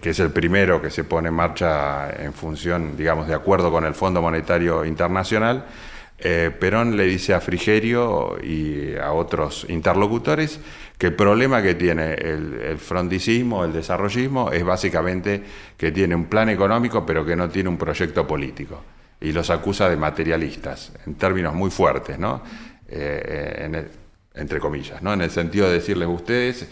que 0.00 0.10
es 0.10 0.18
el 0.18 0.30
primero 0.30 0.82
que 0.82 0.90
se 0.90 1.04
pone 1.04 1.28
en 1.28 1.34
marcha 1.34 2.10
en 2.10 2.32
función, 2.32 2.96
digamos, 2.96 3.28
de 3.28 3.34
acuerdo 3.34 3.70
con 3.70 3.84
el 3.84 3.94
Fondo 3.94 4.22
Monetario 4.22 4.84
Internacional, 4.84 5.66
eh, 6.18 6.50
Perón 6.58 6.96
le 6.96 7.04
dice 7.04 7.34
a 7.34 7.40
Frigerio 7.40 8.38
y 8.42 8.96
a 8.96 9.12
otros 9.12 9.66
interlocutores 9.68 10.60
que 11.02 11.08
el 11.08 11.14
problema 11.14 11.60
que 11.60 11.74
tiene 11.74 12.14
el, 12.14 12.78
frondicismo, 12.78 13.64
el 13.64 13.72
desarrollismo, 13.72 14.52
es 14.52 14.64
básicamente 14.64 15.42
que 15.76 15.90
tiene 15.90 16.14
un 16.14 16.26
plan 16.26 16.48
económico 16.48 17.04
pero 17.04 17.26
que 17.26 17.34
no 17.34 17.48
tiene 17.48 17.68
un 17.70 17.76
proyecto 17.76 18.24
político. 18.24 18.80
Y 19.20 19.32
los 19.32 19.50
acusa 19.50 19.90
de 19.90 19.96
materialistas, 19.96 20.92
en 21.04 21.16
términos 21.16 21.54
muy 21.54 21.72
fuertes, 21.72 22.20
¿no? 22.20 22.44
Eh, 22.86 23.88
entre 24.34 24.60
comillas, 24.60 25.02
¿no? 25.02 25.12
en 25.12 25.22
el 25.22 25.30
sentido 25.32 25.66
de 25.66 25.72
decirles 25.72 26.08
ustedes 26.08 26.68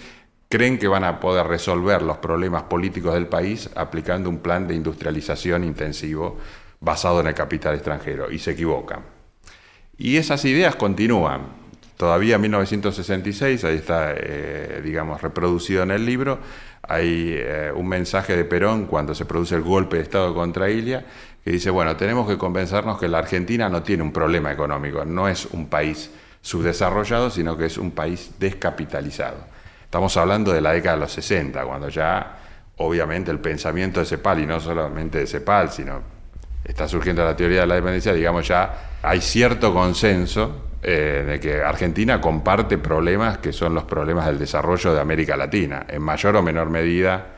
creen 0.49 0.79
que 0.79 0.87
van 0.87 1.03
a 1.03 1.19
poder 1.19 1.49
resolver 1.49 2.01
los 2.01 2.19
problemas 2.19 2.63
políticos 2.63 3.15
del 3.15 3.27
país 3.27 3.69
aplicando 3.75 4.31
un 4.31 4.39
plan 4.39 4.69
de 4.69 4.77
industrialización 4.77 5.65
intensivo 5.65 6.39
basado 6.79 7.19
en 7.19 7.27
el 7.27 7.35
capital 7.35 7.75
extranjero, 7.75 8.31
y 8.31 8.39
se 8.39 8.53
equivocan. 8.53 9.01
Y 9.99 10.19
esas 10.19 10.45
ideas 10.45 10.77
continúan. 10.77 11.60
Todavía 12.01 12.37
en 12.37 12.41
1966, 12.41 13.63
ahí 13.65 13.77
está, 13.77 14.15
eh, 14.17 14.81
digamos, 14.83 15.21
reproducido 15.21 15.83
en 15.83 15.91
el 15.91 16.07
libro, 16.07 16.39
hay 16.81 17.35
eh, 17.37 17.71
un 17.77 17.87
mensaje 17.87 18.35
de 18.35 18.47
Perón 18.47 18.87
cuando 18.87 19.15
se 19.15 19.27
produce 19.27 19.55
el 19.55 19.61
golpe 19.61 19.99
de 19.99 20.05
Estado 20.05 20.33
contra 20.33 20.71
Ilia, 20.71 21.05
que 21.45 21.51
dice, 21.51 21.69
bueno, 21.69 21.95
tenemos 21.99 22.27
que 22.27 22.39
convencernos 22.39 22.99
que 22.99 23.07
la 23.07 23.19
Argentina 23.19 23.69
no 23.69 23.83
tiene 23.83 24.03
un 24.03 24.15
problema 24.15 24.51
económico, 24.51 25.05
no 25.05 25.29
es 25.29 25.45
un 25.45 25.67
país 25.67 26.11
subdesarrollado, 26.41 27.29
sino 27.29 27.55
que 27.59 27.67
es 27.67 27.77
un 27.77 27.91
país 27.91 28.31
descapitalizado. 28.39 29.37
Estamos 29.85 30.17
hablando 30.17 30.55
de 30.55 30.63
la 30.63 30.73
década 30.73 30.97
de 30.97 31.01
los 31.03 31.13
60, 31.13 31.63
cuando 31.67 31.91
ya, 31.91 32.39
obviamente, 32.79 33.31
el 33.31 33.41
pensamiento 33.41 34.01
de 34.01 34.07
Cepal, 34.07 34.41
y 34.41 34.47
no 34.47 34.59
solamente 34.59 35.19
de 35.19 35.27
Cepal, 35.27 35.71
sino 35.71 36.01
está 36.65 36.87
surgiendo 36.89 37.25
la 37.25 37.37
teoría 37.37 37.63
de 37.63 37.67
la 37.67 37.75
dependencia, 37.77 38.13
digamos 38.13 38.47
ya 38.47 38.99
hay 39.03 39.21
cierto 39.21 39.73
consenso 39.73 40.71
eh, 40.83 41.25
de 41.27 41.41
que 41.41 41.61
Argentina 41.61 42.21
comparte 42.21 42.79
problemas 42.79 43.39
que 43.39 43.53
son 43.53 43.75
los 43.75 43.85
problemas 43.85 44.27
del 44.27 44.39
desarrollo 44.39 44.95
de 44.95 45.01
América 45.01 45.37
Latina, 45.37 45.85
en 45.89 46.01
mayor 46.01 46.37
o 46.37 46.43
menor 46.43 46.71
medida, 46.71 47.35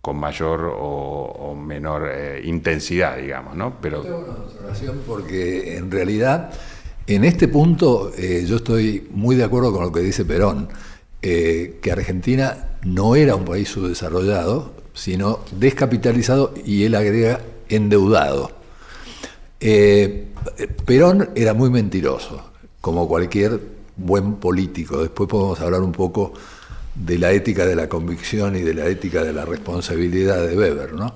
con 0.00 0.16
mayor 0.16 0.72
o, 0.78 1.54
menor 1.54 2.08
eh, 2.10 2.40
intensidad, 2.44 3.18
digamos, 3.18 3.54
¿no? 3.56 3.76
Pero 3.82 4.00
Tengo 4.00 4.18
una 4.18 4.44
observación 4.44 5.00
porque 5.06 5.76
en 5.76 5.90
realidad 5.90 6.52
en 7.06 7.24
este 7.24 7.48
punto 7.48 8.12
eh, 8.16 8.44
yo 8.46 8.56
estoy 8.56 9.08
muy 9.10 9.36
de 9.36 9.44
acuerdo 9.44 9.72
con 9.72 9.82
lo 9.82 9.92
que 9.92 10.00
dice 10.00 10.24
Perón, 10.24 10.68
que 11.20 11.90
Argentina 11.90 12.76
no 12.84 13.16
era 13.16 13.34
un 13.34 13.44
país 13.44 13.68
subdesarrollado, 13.68 14.74
sino 14.94 15.40
descapitalizado 15.50 16.54
y 16.64 16.84
él 16.84 16.94
agrega 16.94 17.40
endeudado. 17.68 18.52
Eh, 19.60 20.26
Perón 20.84 21.30
era 21.34 21.54
muy 21.54 21.70
mentiroso, 21.70 22.50
como 22.80 23.08
cualquier 23.08 23.60
buen 23.96 24.36
político. 24.36 25.00
Después 25.00 25.28
podemos 25.28 25.60
hablar 25.60 25.82
un 25.82 25.92
poco 25.92 26.32
de 26.94 27.18
la 27.18 27.32
ética 27.32 27.66
de 27.66 27.76
la 27.76 27.88
convicción 27.88 28.56
y 28.56 28.62
de 28.62 28.74
la 28.74 28.86
ética 28.86 29.22
de 29.22 29.32
la 29.32 29.44
responsabilidad 29.44 30.46
de 30.46 30.56
Weber. 30.56 30.92
¿no? 30.92 31.14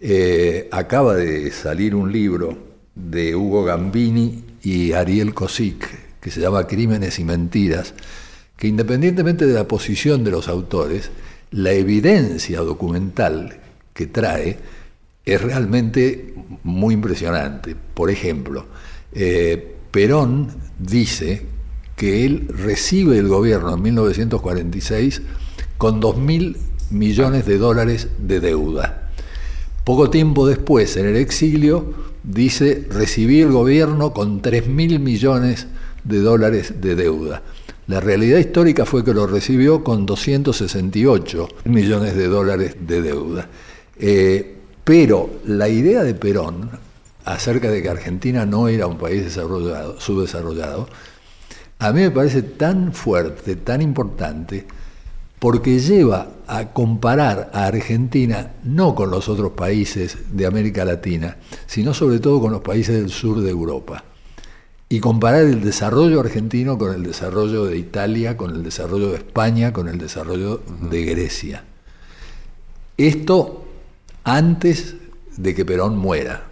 Eh, 0.00 0.68
acaba 0.72 1.14
de 1.14 1.50
salir 1.50 1.94
un 1.94 2.10
libro 2.10 2.56
de 2.94 3.34
Hugo 3.34 3.64
Gambini 3.64 4.44
y 4.62 4.92
Ariel 4.92 5.34
Kosik, 5.34 6.20
que 6.20 6.30
se 6.30 6.40
llama 6.40 6.66
Crímenes 6.66 7.18
y 7.18 7.24
Mentiras, 7.24 7.94
que 8.56 8.68
independientemente 8.68 9.46
de 9.46 9.54
la 9.54 9.66
posición 9.66 10.22
de 10.24 10.30
los 10.30 10.48
autores, 10.48 11.10
la 11.50 11.72
evidencia 11.72 12.60
documental 12.60 13.56
que 13.94 14.06
trae 14.06 14.58
es 15.34 15.40
realmente 15.40 16.34
muy 16.64 16.94
impresionante. 16.94 17.76
Por 17.94 18.10
ejemplo, 18.10 18.66
eh, 19.12 19.76
Perón 19.90 20.48
dice 20.78 21.42
que 21.96 22.24
él 22.24 22.48
recibe 22.48 23.18
el 23.18 23.28
gobierno 23.28 23.74
en 23.74 23.82
1946 23.82 25.22
con 25.78 26.00
2.000 26.00 26.56
millones 26.90 27.46
de 27.46 27.58
dólares 27.58 28.08
de 28.18 28.40
deuda. 28.40 29.10
Poco 29.84 30.10
tiempo 30.10 30.46
después, 30.48 30.96
en 30.96 31.06
el 31.06 31.16
exilio, 31.16 31.94
dice, 32.24 32.86
recibí 32.90 33.40
el 33.40 33.52
gobierno 33.52 34.12
con 34.12 34.42
3.000 34.42 34.98
millones 34.98 35.68
de 36.04 36.18
dólares 36.18 36.80
de 36.80 36.96
deuda. 36.96 37.42
La 37.86 38.00
realidad 38.00 38.38
histórica 38.38 38.84
fue 38.84 39.04
que 39.04 39.14
lo 39.14 39.26
recibió 39.26 39.84
con 39.84 40.06
268 40.06 41.48
millones 41.64 42.16
de 42.16 42.26
dólares 42.26 42.76
de 42.86 43.02
deuda. 43.02 43.48
Eh, 43.98 44.59
pero 44.90 45.30
la 45.44 45.68
idea 45.68 46.02
de 46.02 46.14
Perón 46.14 46.68
acerca 47.24 47.70
de 47.70 47.80
que 47.80 47.88
Argentina 47.88 48.44
no 48.44 48.66
era 48.66 48.88
un 48.88 48.98
país 48.98 49.22
desarrollado, 49.22 50.00
subdesarrollado, 50.00 50.88
a 51.78 51.92
mí 51.92 52.00
me 52.00 52.10
parece 52.10 52.42
tan 52.42 52.92
fuerte, 52.92 53.54
tan 53.54 53.82
importante, 53.82 54.66
porque 55.38 55.78
lleva 55.78 56.30
a 56.48 56.72
comparar 56.72 57.52
a 57.54 57.66
Argentina 57.66 58.54
no 58.64 58.96
con 58.96 59.12
los 59.12 59.28
otros 59.28 59.52
países 59.52 60.18
de 60.32 60.44
América 60.44 60.84
Latina, 60.84 61.36
sino 61.68 61.94
sobre 61.94 62.18
todo 62.18 62.40
con 62.40 62.50
los 62.50 62.62
países 62.62 62.96
del 62.96 63.10
sur 63.10 63.42
de 63.42 63.50
Europa. 63.50 64.02
Y 64.88 64.98
comparar 64.98 65.44
el 65.44 65.62
desarrollo 65.62 66.18
argentino 66.18 66.76
con 66.76 66.92
el 66.92 67.04
desarrollo 67.04 67.64
de 67.66 67.76
Italia, 67.76 68.36
con 68.36 68.50
el 68.56 68.64
desarrollo 68.64 69.10
de 69.10 69.18
España, 69.18 69.72
con 69.72 69.86
el 69.86 69.98
desarrollo 69.98 70.60
de 70.90 71.04
Grecia. 71.04 71.62
Esto 72.96 73.66
antes 74.24 74.96
de 75.36 75.54
que 75.54 75.64
Perón 75.64 75.96
muera. 75.96 76.48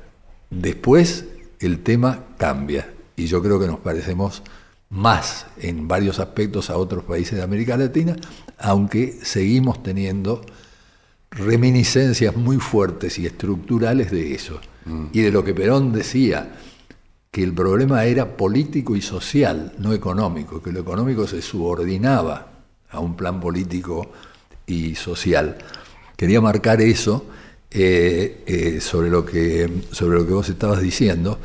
Después 0.51 1.27
el 1.61 1.83
tema 1.83 2.25
cambia 2.37 2.93
y 3.17 3.27
yo 3.27 3.43
creo 3.43 3.59
que 3.61 3.67
nos 3.67 3.81
parecemos 3.81 4.43
más 4.91 5.47
en 5.59 5.87
varios 5.87 6.19
aspectos 6.19 6.71
a 6.71 6.77
otros 6.77 7.05
países 7.05 7.37
de 7.37 7.43
América 7.45 7.77
Latina, 7.77 8.17
aunque 8.59 9.19
seguimos 9.23 9.83
teniendo 9.83 10.41
reminiscencias 11.31 12.35
muy 12.37 12.57
fuertes 12.57 13.19
y 13.19 13.27
estructurales 13.27 14.11
de 14.11 14.35
eso. 14.35 14.61
Y 15.13 15.21
de 15.21 15.31
lo 15.31 15.45
que 15.45 15.53
Perón 15.53 15.93
decía, 15.93 16.51
que 17.31 17.43
el 17.43 17.53
problema 17.53 18.05
era 18.07 18.37
político 18.37 18.97
y 18.97 19.03
social, 19.03 19.75
no 19.79 19.93
económico, 19.93 20.63
que 20.63 20.73
lo 20.73 20.81
económico 20.81 21.27
se 21.27 21.43
subordinaba 21.43 22.53
a 22.91 23.01
un 23.01 23.15
plan 23.15 23.39
político 23.39 24.11
y 24.67 24.95
social. 24.95 25.59
Quería 26.17 26.41
marcar 26.41 26.81
eso 26.81 27.27
eh, 27.71 28.45
eh, 28.47 28.81
sobre, 28.81 29.11
lo 29.11 29.27
que, 29.27 29.71
sobre 29.93 30.19
lo 30.19 30.27
que 30.27 30.33
vos 30.33 30.49
estabas 30.49 30.81
diciendo 30.81 31.39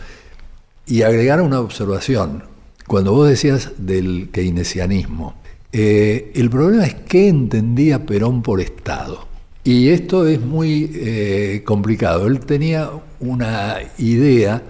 y 0.86 1.02
agregar 1.02 1.42
una 1.42 1.60
observación. 1.60 2.44
Cuando 2.88 3.12
vos 3.12 3.28
decías 3.28 3.72
del 3.78 4.30
keynesianismo, 4.32 5.36
eh, 5.74 6.32
el 6.36 6.50
problema 6.50 6.86
es 6.86 6.96
qué 6.96 7.28
entendía 7.28 8.06
Perón 8.06 8.42
por 8.42 8.62
Estado. 8.62 9.28
Y 9.66 9.90
esto 9.90 10.28
es 10.28 10.42
muy 10.42 11.62
complicado. 11.66 12.28
Él 12.28 12.42
tenía 12.42 12.90
una 13.22 13.78
idea 13.98 14.62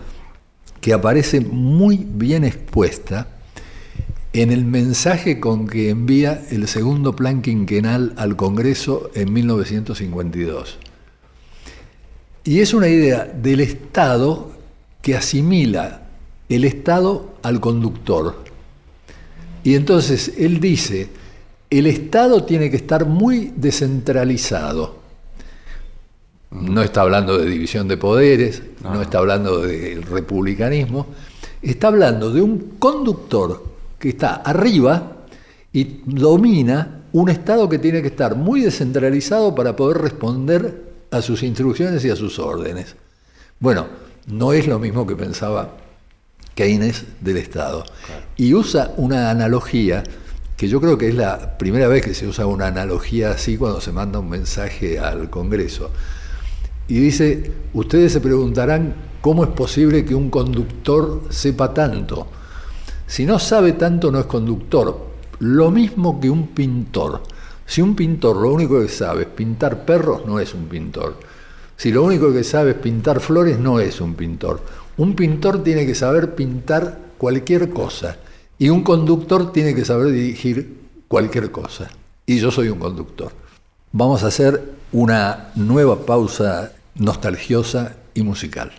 que 0.81 0.93
aparece 0.93 1.41
muy 1.41 1.97
bien 1.97 2.43
expuesta 2.43 3.27
en 4.33 4.51
el 4.51 4.65
mensaje 4.65 5.39
con 5.39 5.67
que 5.67 5.89
envía 5.89 6.43
el 6.49 6.67
segundo 6.67 7.15
plan 7.15 7.41
quinquenal 7.41 8.13
al 8.17 8.35
Congreso 8.35 9.09
en 9.13 9.31
1952. 9.33 10.79
Y 12.45 12.59
es 12.59 12.73
una 12.73 12.89
idea 12.89 13.23
del 13.23 13.61
Estado 13.61 14.51
que 15.01 15.15
asimila 15.15 16.01
el 16.49 16.65
Estado 16.65 17.35
al 17.41 17.59
conductor. 17.61 18.43
Y 19.63 19.75
entonces 19.75 20.33
él 20.37 20.59
dice, 20.59 21.07
el 21.69 21.87
Estado 21.87 22.43
tiene 22.43 22.69
que 22.69 22.77
estar 22.77 23.05
muy 23.05 23.53
descentralizado. 23.55 25.01
No 26.51 26.81
está 26.81 27.01
hablando 27.01 27.37
de 27.37 27.49
división 27.49 27.87
de 27.87 27.97
poderes, 27.97 28.61
no, 28.83 29.01
está 29.01 29.19
hablando 29.19 29.61
del 29.61 30.03
republicanismo, 30.03 31.07
está 31.61 31.87
hablando 31.87 32.29
de 32.29 32.41
un 32.41 32.75
conductor 32.77 33.63
que 33.97 34.09
está 34.09 34.35
arriba 34.35 35.23
y 35.71 36.01
domina 36.05 37.03
un 37.13 37.29
Estado 37.29 37.69
que 37.69 37.79
tiene 37.79 38.01
que 38.01 38.09
estar 38.09 38.35
muy 38.35 38.61
descentralizado 38.61 39.55
para 39.55 39.75
poder 39.75 39.99
responder 39.99 40.92
a 41.13 41.21
sus 41.21 41.43
instrucciones 41.43 42.03
y 42.05 42.09
a 42.09 42.15
sus 42.15 42.39
órdenes. 42.39 42.95
Bueno, 43.59 43.87
no 44.27 44.53
es 44.53 44.67
lo 44.67 44.79
mismo 44.79 45.05
que 45.05 45.15
pensaba 45.15 45.77
Keynes 46.55 47.05
del 47.21 47.37
Estado. 47.37 47.83
Claro. 48.05 48.23
Y 48.35 48.53
usa 48.53 48.93
una 48.97 49.29
analogía 49.29 50.03
que 50.57 50.67
yo 50.67 50.79
creo 50.79 50.97
que 50.97 51.09
es 51.09 51.15
la 51.15 51.57
primera 51.57 51.87
vez 51.87 52.03
que 52.03 52.13
se 52.13 52.27
usa 52.27 52.45
una 52.45 52.67
analogía 52.67 53.31
así 53.31 53.57
cuando 53.57 53.81
se 53.81 53.91
manda 53.91 54.19
un 54.19 54.29
mensaje 54.29 54.99
al 54.99 55.29
Congreso. 55.29 55.91
Y 56.87 56.99
dice, 56.99 57.51
ustedes 57.73 58.11
se 58.11 58.21
preguntarán 58.21 58.93
cómo 59.21 59.43
es 59.43 59.49
posible 59.51 60.05
que 60.05 60.15
un 60.15 60.29
conductor 60.29 61.23
sepa 61.29 61.73
tanto. 61.73 62.27
Si 63.07 63.25
no 63.25 63.39
sabe 63.39 63.73
tanto 63.73 64.11
no 64.11 64.19
es 64.19 64.25
conductor. 64.25 65.13
Lo 65.39 65.71
mismo 65.71 66.19
que 66.19 66.29
un 66.29 66.47
pintor. 66.47 67.23
Si 67.65 67.81
un 67.81 67.95
pintor 67.95 68.37
lo 68.37 68.51
único 68.51 68.79
que 68.81 68.89
sabe 68.89 69.23
es 69.23 69.27
pintar 69.29 69.85
perros, 69.85 70.25
no 70.25 70.39
es 70.39 70.53
un 70.53 70.65
pintor. 70.65 71.17
Si 71.77 71.91
lo 71.91 72.03
único 72.03 72.31
que 72.31 72.43
sabe 72.43 72.71
es 72.71 72.77
pintar 72.77 73.19
flores, 73.19 73.57
no 73.59 73.79
es 73.79 73.99
un 74.01 74.15
pintor. 74.15 74.61
Un 74.97 75.15
pintor 75.15 75.63
tiene 75.63 75.85
que 75.85 75.95
saber 75.95 76.35
pintar 76.35 76.99
cualquier 77.17 77.69
cosa 77.71 78.17
y 78.59 78.69
un 78.69 78.83
conductor 78.83 79.51
tiene 79.51 79.73
que 79.73 79.85
saber 79.85 80.11
dirigir 80.11 80.81
cualquier 81.07 81.51
cosa. 81.51 81.89
y 82.25 82.39
yo 82.39 82.51
soy 82.51 82.69
un 82.69 82.79
conductor. 82.79 83.33
Vamos 83.91 84.23
a 84.23 84.27
hacer 84.27 84.61
una 84.93 85.51
nueva 85.55 86.05
pausa 86.05 86.71
nostalgiosa 86.95 87.97
y 88.13 88.23
musical. 88.23 88.71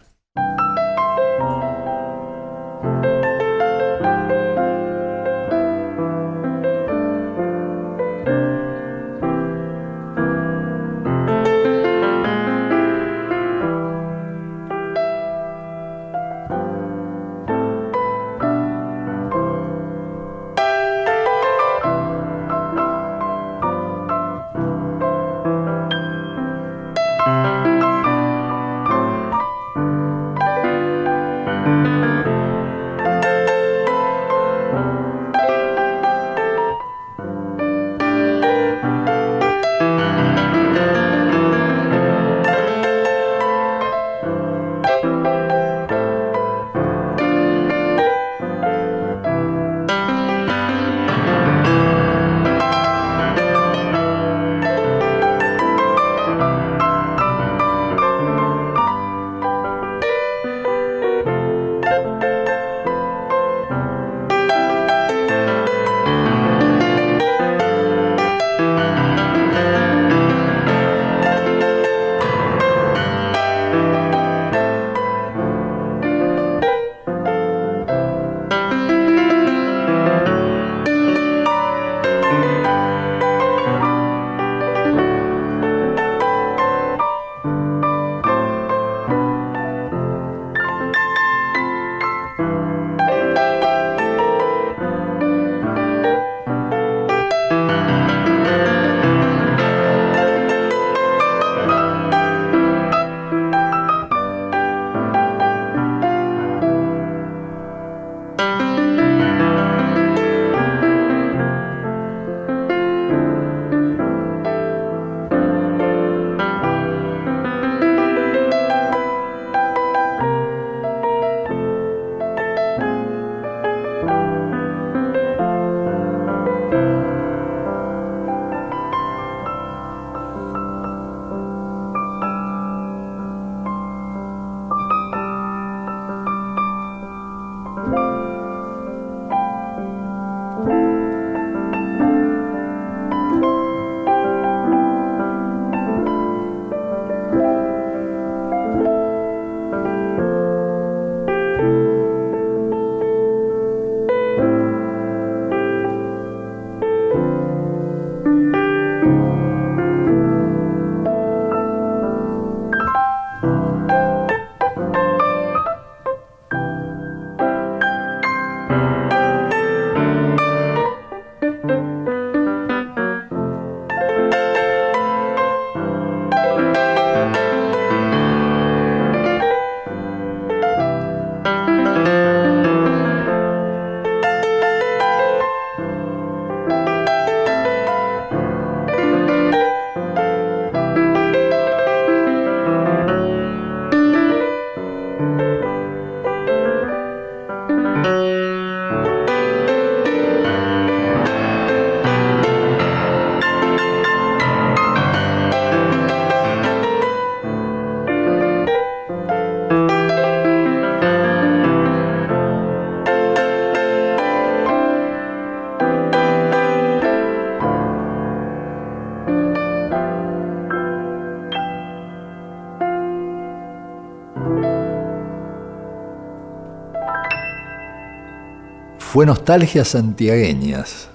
Fue 229.14 229.26
Nostalgias 229.26 229.86
Santiagueñas 229.86 231.08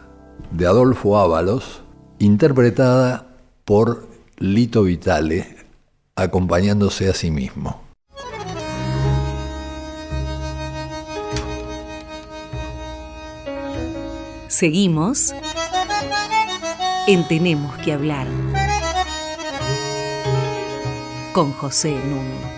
de 0.52 0.66
Adolfo 0.66 1.18
Ábalos, 1.18 1.84
interpretada 2.18 3.28
por 3.66 4.08
Lito 4.38 4.84
Vitale, 4.84 5.58
acompañándose 6.16 7.10
a 7.10 7.14
sí 7.14 7.30
mismo. 7.30 7.82
Seguimos 14.48 15.36
en 17.06 17.28
Tenemos 17.28 17.76
que 17.80 17.92
hablar 17.92 18.28
con 21.34 21.52
José 21.52 21.98
Nuno. 22.10 22.49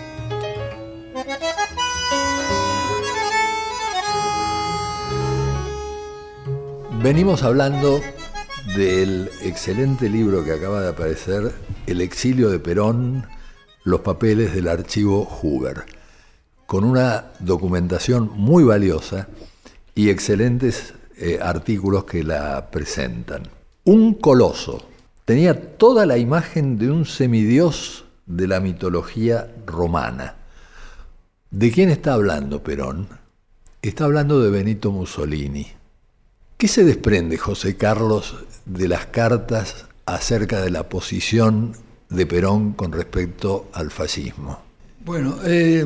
Venimos 7.02 7.42
hablando 7.42 8.00
del 8.76 9.28
excelente 9.42 10.08
libro 10.08 10.44
que 10.44 10.52
acaba 10.52 10.82
de 10.82 10.90
aparecer, 10.90 11.52
El 11.88 12.00
exilio 12.00 12.48
de 12.48 12.60
Perón, 12.60 13.26
los 13.82 14.02
papeles 14.02 14.54
del 14.54 14.68
archivo 14.68 15.24
Hoover, 15.24 15.82
con 16.64 16.84
una 16.84 17.32
documentación 17.40 18.30
muy 18.36 18.62
valiosa 18.62 19.26
y 19.96 20.10
excelentes 20.10 20.94
eh, 21.16 21.40
artículos 21.42 22.04
que 22.04 22.22
la 22.22 22.70
presentan. 22.70 23.48
Un 23.82 24.14
coloso, 24.14 24.86
tenía 25.24 25.76
toda 25.76 26.06
la 26.06 26.18
imagen 26.18 26.78
de 26.78 26.88
un 26.88 27.04
semidios 27.04 28.04
de 28.26 28.46
la 28.46 28.60
mitología 28.60 29.52
romana. 29.66 30.36
¿De 31.50 31.72
quién 31.72 31.90
está 31.90 32.14
hablando 32.14 32.62
Perón? 32.62 33.08
Está 33.82 34.04
hablando 34.04 34.40
de 34.40 34.50
Benito 34.50 34.92
Mussolini 34.92 35.81
¿Qué 36.62 36.68
se 36.68 36.84
desprende, 36.84 37.38
José 37.38 37.76
Carlos, 37.76 38.36
de 38.66 38.86
las 38.86 39.06
cartas 39.06 39.86
acerca 40.06 40.60
de 40.60 40.70
la 40.70 40.88
posición 40.88 41.72
de 42.08 42.24
Perón 42.24 42.74
con 42.74 42.92
respecto 42.92 43.68
al 43.72 43.90
fascismo? 43.90 44.62
Bueno, 45.04 45.40
eh, 45.44 45.84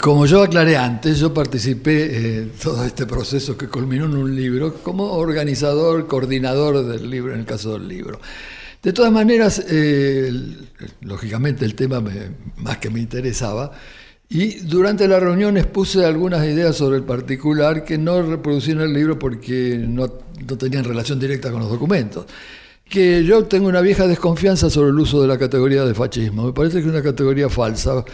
como 0.00 0.24
yo 0.24 0.42
aclaré 0.42 0.78
antes, 0.78 1.18
yo 1.18 1.34
participé 1.34 2.38
en 2.38 2.52
todo 2.52 2.86
este 2.86 3.04
proceso 3.04 3.58
que 3.58 3.68
culminó 3.68 4.06
en 4.06 4.16
un 4.16 4.34
libro 4.34 4.76
como 4.82 5.12
organizador, 5.12 6.06
coordinador 6.06 6.86
del 6.86 7.10
libro, 7.10 7.34
en 7.34 7.40
el 7.40 7.44
caso 7.44 7.74
del 7.74 7.86
libro. 7.86 8.18
De 8.82 8.94
todas 8.94 9.12
maneras, 9.12 9.62
eh, 9.68 10.32
lógicamente 11.02 11.66
el 11.66 11.74
tema 11.74 12.02
más 12.56 12.78
que 12.78 12.88
me 12.88 13.00
interesaba, 13.00 13.72
y 14.28 14.60
durante 14.60 15.06
la 15.06 15.20
reunión 15.20 15.56
expuse 15.56 16.04
algunas 16.04 16.44
ideas 16.44 16.76
sobre 16.76 16.98
el 16.98 17.04
particular 17.04 17.84
que 17.84 17.96
no 17.96 18.22
reproducí 18.22 18.72
en 18.72 18.80
el 18.80 18.92
libro 18.92 19.18
porque 19.18 19.78
no, 19.86 20.12
no 20.48 20.58
tenían 20.58 20.84
relación 20.84 21.20
directa 21.20 21.50
con 21.50 21.60
los 21.60 21.70
documentos 21.70 22.26
que 22.88 23.24
yo 23.24 23.44
tengo 23.44 23.68
una 23.68 23.80
vieja 23.80 24.06
desconfianza 24.06 24.70
sobre 24.70 24.90
el 24.90 24.98
uso 24.98 25.20
de 25.20 25.26
la 25.26 25.38
categoría 25.38 25.84
de 25.84 25.92
fascismo. 25.92 26.46
Me 26.46 26.52
parece 26.52 26.74
que 26.74 26.82
es 26.82 26.86
una 26.86 27.02
categoría 27.02 27.48
falsa, 27.48 28.04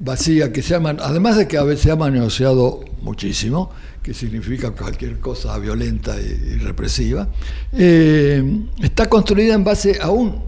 vacía, 0.00 0.52
que 0.52 0.62
se 0.62 0.74
llama, 0.74 0.94
además 1.00 1.38
de 1.38 1.48
que 1.48 1.56
a 1.56 1.62
veces 1.62 1.84
se 1.84 1.90
ha 1.90 1.96
manoseado 1.96 2.84
muchísimo, 3.00 3.70
que 4.02 4.12
significa 4.12 4.72
cualquier 4.72 5.18
cosa 5.20 5.58
violenta 5.58 6.16
y, 6.20 6.58
represiva, 6.58 7.28
eh, 7.72 8.42
está 8.82 9.08
construida 9.08 9.54
en 9.54 9.64
base 9.64 9.98
a, 10.00 10.10
un, 10.10 10.42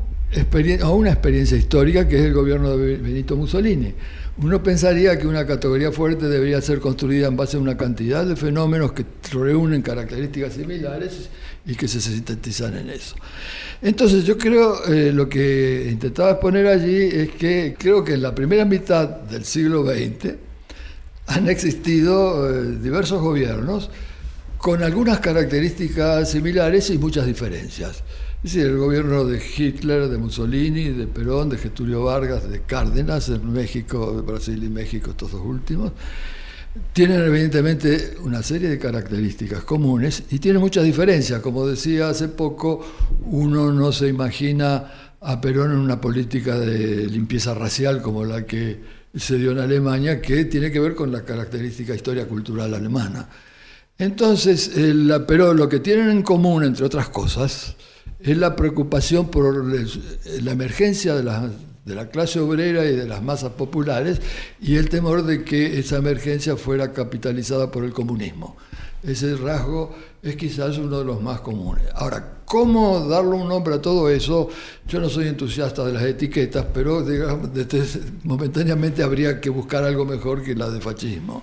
a 0.83 0.91
una 0.91 1.11
experiencia 1.11 1.57
histórica 1.57 2.07
que 2.07 2.19
es 2.19 2.25
el 2.25 2.35
gobierno 2.35 2.77
de 2.77 2.97
Benito 2.99 3.37
Mussolini. 3.37 3.95
Uno 4.39 4.63
pensaría 4.63 5.19
que 5.19 5.27
una 5.27 5.47
categoría 5.47 5.93
fuerte 5.93 6.27
debería 6.27 6.61
ser 6.63 6.81
construida 6.81 7.29
en 7.29 7.37
base 7.37 7.59
a 7.59 7.61
una 7.61 7.77
cantidad 7.77 8.25
de 8.25 8.35
fenómenos 8.35 8.93
que 8.93 9.05
reúnen 9.31 9.83
características 9.83 10.55
similares 10.55 11.29
y 11.67 11.75
que 11.75 11.87
se 11.87 12.01
sintetizan 12.01 12.79
en 12.79 12.91
eso. 12.91 13.15
Entonces 13.83 14.25
yo 14.25 14.39
creo, 14.39 14.87
eh, 14.87 15.13
lo 15.13 15.29
que 15.29 15.89
intentaba 15.91 16.31
exponer 16.31 16.67
allí 16.67 16.97
es 16.97 17.31
que 17.33 17.77
creo 17.79 18.03
que 18.03 18.15
en 18.15 18.23
la 18.23 18.35
primera 18.35 18.65
mitad 18.65 19.07
del 19.07 19.45
siglo 19.45 19.85
XX 19.85 20.35
han 21.27 21.49
existido 21.49 22.49
eh, 22.49 22.79
diversos 22.83 23.21
gobiernos 23.21 23.91
con 24.57 24.83
algunas 24.83 25.19
características 25.21 26.31
similares 26.31 26.89
y 26.89 26.97
muchas 26.97 27.27
diferencias. 27.27 28.03
Es 28.45 28.55
decir, 28.55 28.71
el 28.71 28.77
gobierno 28.77 29.25
de 29.25 29.41
Hitler, 29.41 30.09
de 30.09 30.19
Mussolini, 30.19 30.89
de 30.89 31.07
Perón, 31.07 31.49
de 31.49 31.59
Getulio 31.59 32.03
Vargas, 32.03 32.51
de 32.51 32.63
Cárdenas 32.63 33.29
en 33.29 33.53
México, 33.53 34.13
de 34.17 34.23
Brasil 34.23 34.65
y 34.65 34.69
México, 34.69 35.11
estos 35.11 35.31
dos 35.31 35.43
últimos, 35.45 35.93
tienen 36.93 37.21
evidentemente 37.21 38.17
una 38.21 38.43
serie 38.43 38.69
de 38.69 38.81
características 38.81 39.63
comunes 39.63 40.25
y 40.31 40.41
tienen 40.41 40.61
muchas 40.61 40.83
diferencias. 40.83 41.41
Como 41.41 41.69
decía 41.69 42.09
hace 42.09 42.27
poco, 42.27 42.85
uno 43.27 43.71
no 43.71 43.93
se 43.93 44.09
imagina 44.09 45.17
a 45.21 45.41
Perón 45.41 45.71
en 45.71 45.79
una 45.79 46.01
política 46.01 46.59
de 46.59 47.07
limpieza 47.07 47.55
racial 47.55 48.03
como 48.03 48.25
la 48.25 48.45
que 48.45 48.81
se 49.15 49.39
dio 49.39 49.53
en 49.53 49.61
Alemania, 49.61 50.21
que 50.21 50.47
tiene 50.47 50.73
que 50.73 50.81
ver 50.81 50.97
con 50.97 51.13
la 51.13 51.23
característica 51.25 51.95
historia 51.95 52.27
cultural 52.27 52.75
alemana. 52.75 53.29
Entonces, 53.99 54.73
lo 54.77 55.69
que 55.69 55.79
tienen 55.79 56.11
en 56.11 56.23
común, 56.23 56.65
entre 56.65 56.85
otras 56.85 57.09
cosas, 57.11 57.77
es 58.23 58.37
la 58.37 58.57
preocupación 58.57 59.29
por 59.29 59.65
la 59.65 60.53
emergencia 60.53 61.15
de 61.15 61.23
las 61.25 61.51
de 61.85 61.95
la 61.95 62.09
clase 62.09 62.39
obrera 62.39 62.85
y 62.85 62.95
de 62.95 63.07
las 63.07 63.23
masas 63.23 63.53
populares 63.53 64.21
y 64.61 64.77
el 64.77 64.89
temor 64.89 65.25
de 65.25 65.45
que 65.45 65.79
esa 65.79 65.97
emergencia 65.97 66.57
fuera 66.57 66.93
capitalizada 66.93 67.71
por 67.71 67.85
el 67.85 67.93
comunismo. 67.93 68.57
Ese 69.03 69.37
rasgo 69.37 69.93
es 70.23 70.37
quizás 70.37 70.79
uno 70.79 71.01
de 71.01 71.05
los 71.05 71.21
más 71.21 71.41
comunes. 71.41 71.85
Ahora, 71.95 72.35
¿cómo 72.45 73.09
darle 73.09 73.31
un 73.31 73.49
nombre 73.49 73.75
a 73.75 73.83
todo 73.83 74.09
eso? 74.09 74.49
Yo 74.87 75.01
no 75.01 75.09
soy 75.09 75.27
entusiasta 75.27 75.85
de 75.85 75.93
las 75.93 76.05
etiquetas, 76.05 76.67
pero 76.73 77.03
digamos, 77.03 77.51
momentáneamente 78.23 79.03
habría 79.03 79.41
que 79.41 79.51
buscar 79.51 79.83
algo 79.83 80.05
mejor 80.05 80.45
que 80.45 80.55
la 80.55 80.71
de 80.71 80.81
fascismo. 80.81 81.43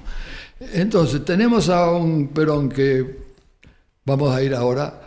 Entonces, 0.74 1.26
tenemos 1.26 1.68
a 1.68 1.92
un 1.92 2.30
Perón 2.30 2.70
que 2.70 3.18
vamos 4.06 4.34
a 4.34 4.42
ir 4.42 4.56
ahora 4.56 5.02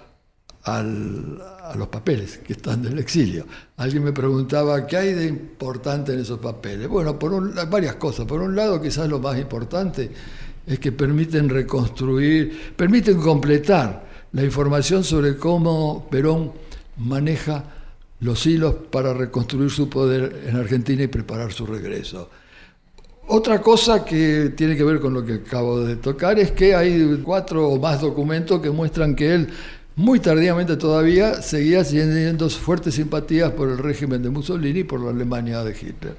al, 0.65 1.41
a 1.73 1.77
los 1.77 1.89
papeles 1.89 2.39
que 2.39 2.53
están 2.53 2.83
del 2.83 2.99
exilio. 2.99 3.47
Alguien 3.77 4.05
me 4.05 4.13
preguntaba, 4.13 4.87
¿qué 4.87 4.97
hay 4.97 5.13
de 5.15 5.27
importante 5.27 6.13
en 6.13 6.21
esos 6.21 6.39
papeles? 6.39 6.89
Bueno, 6.89 7.19
por 7.19 7.55
varias 7.69 7.97
cosas. 7.97 8.27
Por 8.27 8.43
un 8.43 8.55
lado, 8.55 8.81
quizás 8.81 9.09
lo 9.09 9.19
más 9.19 9.39
importante 9.39 10.11
es 10.67 10.79
que 10.79 10.93
permiten 10.93 11.49
reconstruir, 11.49 12.75
permiten 12.77 13.21
completar 13.21 14.05
la 14.33 14.45
información 14.45 15.05
sobre 15.05 15.37
cómo 15.37 16.09
Perón 16.11 16.53
maneja 16.99 17.65
los 18.21 18.47
hilos 18.47 18.75
para 18.91 19.13
reconstruir 19.13 19.71
su 19.71 19.89
poder 19.89 20.45
en 20.47 20.57
Argentina 20.57 21.03
y 21.03 21.09
preparar 21.09 21.53
su 21.53 21.67
regreso. 21.67 22.31
Otra 23.29 23.61
cosa 23.61 24.05
que 24.05 24.53
tiene 24.57 24.77
que 24.77 24.85
ver 24.85 25.01
con 25.01 25.15
lo 25.15 25.25
que 25.25 25.35
acabo 25.35 25.81
de 25.81 25.97
tocar 25.97 26.39
es 26.39 26.53
que 26.53 26.75
hay 26.75 27.21
cuatro 27.25 27.69
o 27.69 27.79
más 27.79 28.01
documentos 28.01 28.61
que 28.61 28.71
muestran 28.71 29.15
que 29.15 29.35
él 29.35 29.49
muy 29.97 30.21
tardíamente 30.21 30.77
todavía 30.77 31.43
seguía 31.43 31.85
teniendo 31.85 32.49
fuertes 32.49 32.95
simpatías 32.95 33.53
por 33.53 33.69
el 33.69 33.79
régimen 33.79 34.23
de 34.23 34.31
Mussolini 34.31 34.81
y 34.81 34.85
por 34.85 35.01
la 35.01 35.11
Alemania 35.11 35.63
de 35.63 35.73
Hitler. 35.73 36.15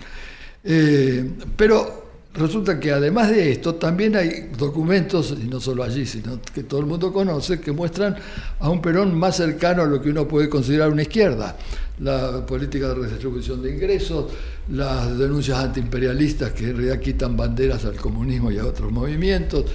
Eh, 0.64 1.30
pero 1.58 2.04
resulta 2.34 2.80
que 2.80 2.92
además 2.92 3.30
de 3.30 3.52
esto 3.52 3.76
también 3.76 4.16
hay 4.16 4.50
documentos, 4.58 5.36
y 5.40 5.48
no 5.48 5.60
solo 5.60 5.84
allí, 5.84 6.06
sino 6.06 6.40
que 6.54 6.64
todo 6.64 6.80
el 6.80 6.86
mundo 6.86 7.12
conoce, 7.12 7.60
que 7.60 7.72
muestran 7.72 8.16
a 8.60 8.70
un 8.70 8.82
Perón 8.82 9.18
más 9.18 9.38
cercano 9.38 9.84
a 9.84 9.86
lo 9.86 10.02
que 10.02 10.10
uno 10.10 10.28
puede 10.28 10.50
considerar 10.50 10.90
una 10.90 11.04
izquierda. 11.04 11.58
La 12.00 12.46
política 12.46 12.90
de 12.90 12.96
redistribución 12.96 13.62
de 13.62 13.72
ingresos, 13.72 14.32
las 14.72 15.18
denuncias 15.18 15.60
antiimperialistas 15.60 16.52
que 16.52 16.70
en 16.70 16.78
realidad 16.78 17.00
quitan 17.00 17.38
banderas 17.38 17.86
al 17.86 17.96
comunismo 17.96 18.52
y 18.52 18.58
a 18.58 18.66
otros 18.66 18.92
movimientos. 18.92 19.66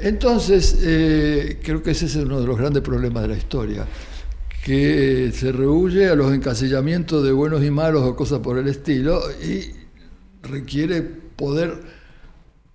Entonces, 0.00 0.78
eh, 0.82 1.58
creo 1.62 1.82
que 1.82 1.92
ese 1.92 2.06
es 2.06 2.16
uno 2.16 2.40
de 2.40 2.46
los 2.46 2.58
grandes 2.58 2.82
problemas 2.82 3.22
de 3.22 3.28
la 3.28 3.36
historia, 3.36 3.86
que 4.64 5.32
se 5.34 5.52
rehuye 5.52 6.08
a 6.08 6.14
los 6.14 6.32
encasillamientos 6.32 7.24
de 7.24 7.32
buenos 7.32 7.64
y 7.64 7.70
malos 7.70 8.02
o 8.02 8.16
cosas 8.16 8.40
por 8.40 8.58
el 8.58 8.68
estilo 8.68 9.20
y 9.42 9.72
requiere 10.42 11.02
poder 11.02 11.80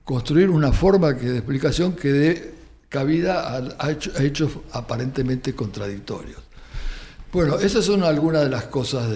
construir 0.03 0.49
una 0.49 0.71
forma 0.71 1.13
de 1.13 1.37
explicación 1.37 1.95
que 1.95 2.11
dé 2.11 2.53
cabida 2.89 3.55
a, 3.55 3.91
hechos 3.91 4.51
aparentemente 4.71 5.53
contradictorios. 5.53 6.39
Bueno, 7.31 7.59
esas 7.59 7.85
son 7.85 8.03
algunas 8.03 8.43
de 8.43 8.49
las 8.49 8.65
cosas 8.65 9.09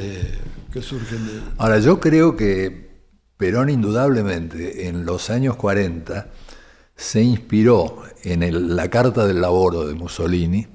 que 0.71 0.81
surgen 0.81 1.25
de... 1.25 1.41
Ahora, 1.57 1.79
yo 1.79 1.99
creo 1.99 2.37
que 2.37 2.85
Perón 3.37 3.69
indudablemente 3.69 4.87
en 4.87 5.05
los 5.05 5.29
años 5.29 5.57
40 5.57 6.29
se 6.95 7.21
inspiró 7.21 8.03
en 8.23 8.75
la 8.75 8.89
Carta 8.89 9.27
del 9.27 9.41
Laboro 9.41 9.85
de 9.87 9.93
Mussolini, 9.93 10.67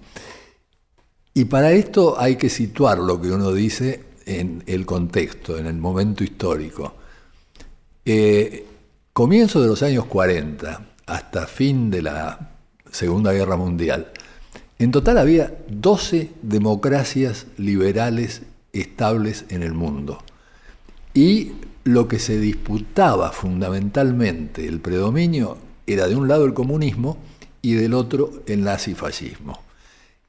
y 1.33 1.44
para 1.44 1.72
esto 1.72 2.20
hay 2.20 2.37
que 2.37 2.48
situar 2.48 2.98
lo 2.98 3.20
que 3.20 3.30
uno 3.30 3.52
dice 3.52 4.04
en 4.26 4.62
el 4.66 4.85
contexto, 4.85 5.56
en 5.56 5.66
el 5.66 5.76
momento 5.76 6.24
histórico. 6.24 6.94
Eh, 8.04 8.66
comienzo 9.12 9.62
de 9.62 9.68
los 9.68 9.83
años 9.83 10.06
40 10.06 10.87
hasta 11.06 11.46
fin 11.46 11.90
de 11.90 12.02
la 12.02 12.50
Segunda 12.90 13.33
Guerra 13.33 13.56
Mundial, 13.56 14.12
en 14.78 14.90
total 14.90 15.18
había 15.18 15.54
12 15.68 16.30
democracias 16.42 17.46
liberales 17.59 18.42
estables 18.72 19.44
en 19.50 19.62
el 19.62 19.74
mundo. 19.74 20.22
Y 21.12 21.52
lo 21.85 22.09
que 22.09 22.18
se 22.18 22.38
disputaba 22.38 23.30
fundamentalmente, 23.30 24.66
el 24.66 24.80
predominio, 24.80 25.59
era 25.92 26.09
de 26.09 26.16
un 26.16 26.29
lado 26.29 26.44
el 26.44 26.55
comunismo 26.55 27.18
y 27.62 27.74
del 27.74 27.94
otro 27.94 28.42
el 28.46 28.64
nazifascismo. 28.64 29.61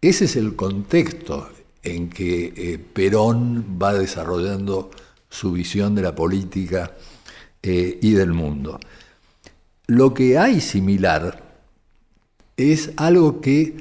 Ese 0.02 0.26
es 0.26 0.36
el 0.36 0.56
contexto 0.56 1.50
en 1.84 2.10
que 2.10 2.54
eh, 2.56 2.78
Perón 2.78 3.78
va 3.82 3.93
desarrollando 3.93 4.91
su 5.30 5.52
visión 5.52 5.95
de 5.95 6.02
la 6.02 6.15
política 6.15 6.91
eh, 7.63 8.00
y 8.02 8.12
del 8.12 8.34
mundo. 8.34 8.80
Lo 9.88 10.13
que 10.13 10.38
hay 10.38 10.62
similar 10.62 11.43
es 12.58 12.91
algo 12.97 13.41
que, 13.41 13.78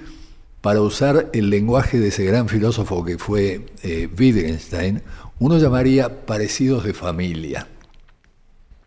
para 0.61 0.81
usar 0.81 1.31
el 1.33 1.51
lenguaje 1.51 1.99
de 1.99 2.09
ese 2.09 2.25
gran 2.25 2.49
filósofo 2.49 3.05
que 3.05 3.19
fue 3.19 3.67
eh, 3.83 4.09
Wittgenstein, 4.19 5.03
uno 5.39 5.59
llamaría 5.59 6.27
parecidos 6.27 6.85
de 6.85 6.95
familia. 6.95 7.67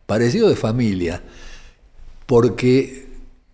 Parecidos 0.06 0.50
de 0.50 0.56
familia 0.56 1.24
porque 2.26 3.08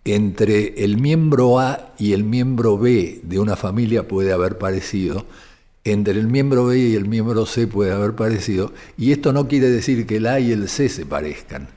entre 0.04 0.84
el 0.84 0.98
miembro 0.98 1.58
A 1.58 1.94
y 1.98 2.12
el 2.12 2.24
miembro 2.24 2.78
B 2.78 3.20
de 3.22 3.38
una 3.38 3.56
familia 3.56 4.08
puede 4.08 4.32
haber 4.32 4.58
parecido, 4.58 5.26
entre 5.84 6.18
el 6.18 6.26
miembro 6.26 6.66
B 6.66 6.78
y 6.78 6.94
el 6.94 7.06
miembro 7.06 7.46
C 7.46 7.66
puede 7.66 7.92
haber 7.92 8.14
parecido, 8.14 8.72
y 8.96 9.12
esto 9.12 9.32
no 9.32 9.48
quiere 9.48 9.70
decir 9.70 10.06
que 10.06 10.16
el 10.16 10.26
A 10.26 10.40
y 10.40 10.52
el 10.52 10.68
C 10.68 10.88
se 10.88 11.06
parezcan. 11.06 11.68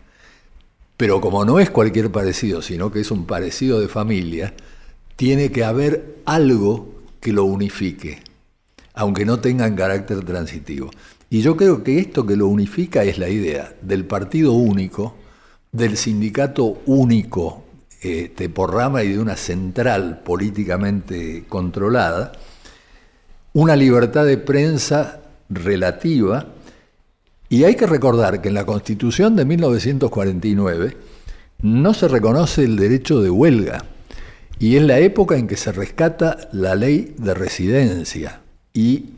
Pero 0.97 1.21
como 1.21 1.43
no 1.45 1.59
es 1.59 1.69
cualquier 1.69 2.11
parecido, 2.11 2.61
sino 2.61 2.91
que 2.91 3.01
es 3.01 3.11
un 3.11 3.25
parecido 3.25 3.79
de 3.79 3.87
familia, 3.87 4.53
tiene 5.15 5.51
que 5.51 5.63
haber 5.63 6.17
algo 6.25 6.93
que 7.19 7.33
lo 7.33 7.45
unifique, 7.45 8.19
aunque 8.93 9.25
no 9.25 9.39
tengan 9.39 9.75
carácter 9.75 10.23
transitivo. 10.23 10.91
Y 11.29 11.41
yo 11.41 11.57
creo 11.57 11.83
que 11.83 11.99
esto 11.99 12.25
que 12.25 12.35
lo 12.35 12.47
unifica 12.47 13.03
es 13.03 13.17
la 13.17 13.29
idea 13.29 13.75
del 13.81 14.05
partido 14.05 14.53
único, 14.53 15.15
del 15.73 15.97
sindicato 15.97 16.81
único 16.85 17.63
este, 18.01 18.47
por 18.47 18.73
rama 18.73 19.03
y 19.03 19.09
de 19.09 19.19
una 19.19 19.35
central 19.35 20.21
políticamente 20.23 21.43
controlada, 21.49 22.31
una 23.51 23.75
libertad 23.75 24.25
de 24.25 24.37
prensa 24.37 25.21
relativa, 25.49 26.47
y 27.49 27.65
hay 27.65 27.75
que 27.75 27.85
recordar 27.85 28.41
que 28.41 28.47
en 28.47 28.55
la 28.55 28.65
Constitución 28.65 29.35
de 29.35 29.45
1949 29.45 30.97
no 31.61 31.93
se 31.93 32.07
reconoce 32.07 32.63
el 32.63 32.77
derecho 32.77 33.21
de 33.21 33.29
huelga, 33.29 33.85
y 34.59 34.77
es 34.77 34.83
la 34.83 34.99
época 34.99 35.37
en 35.37 35.47
que 35.47 35.57
se 35.57 35.71
rescata 35.71 36.49
la 36.51 36.75
ley 36.75 37.15
de 37.17 37.33
residencia. 37.33 38.41
Y 38.73 39.09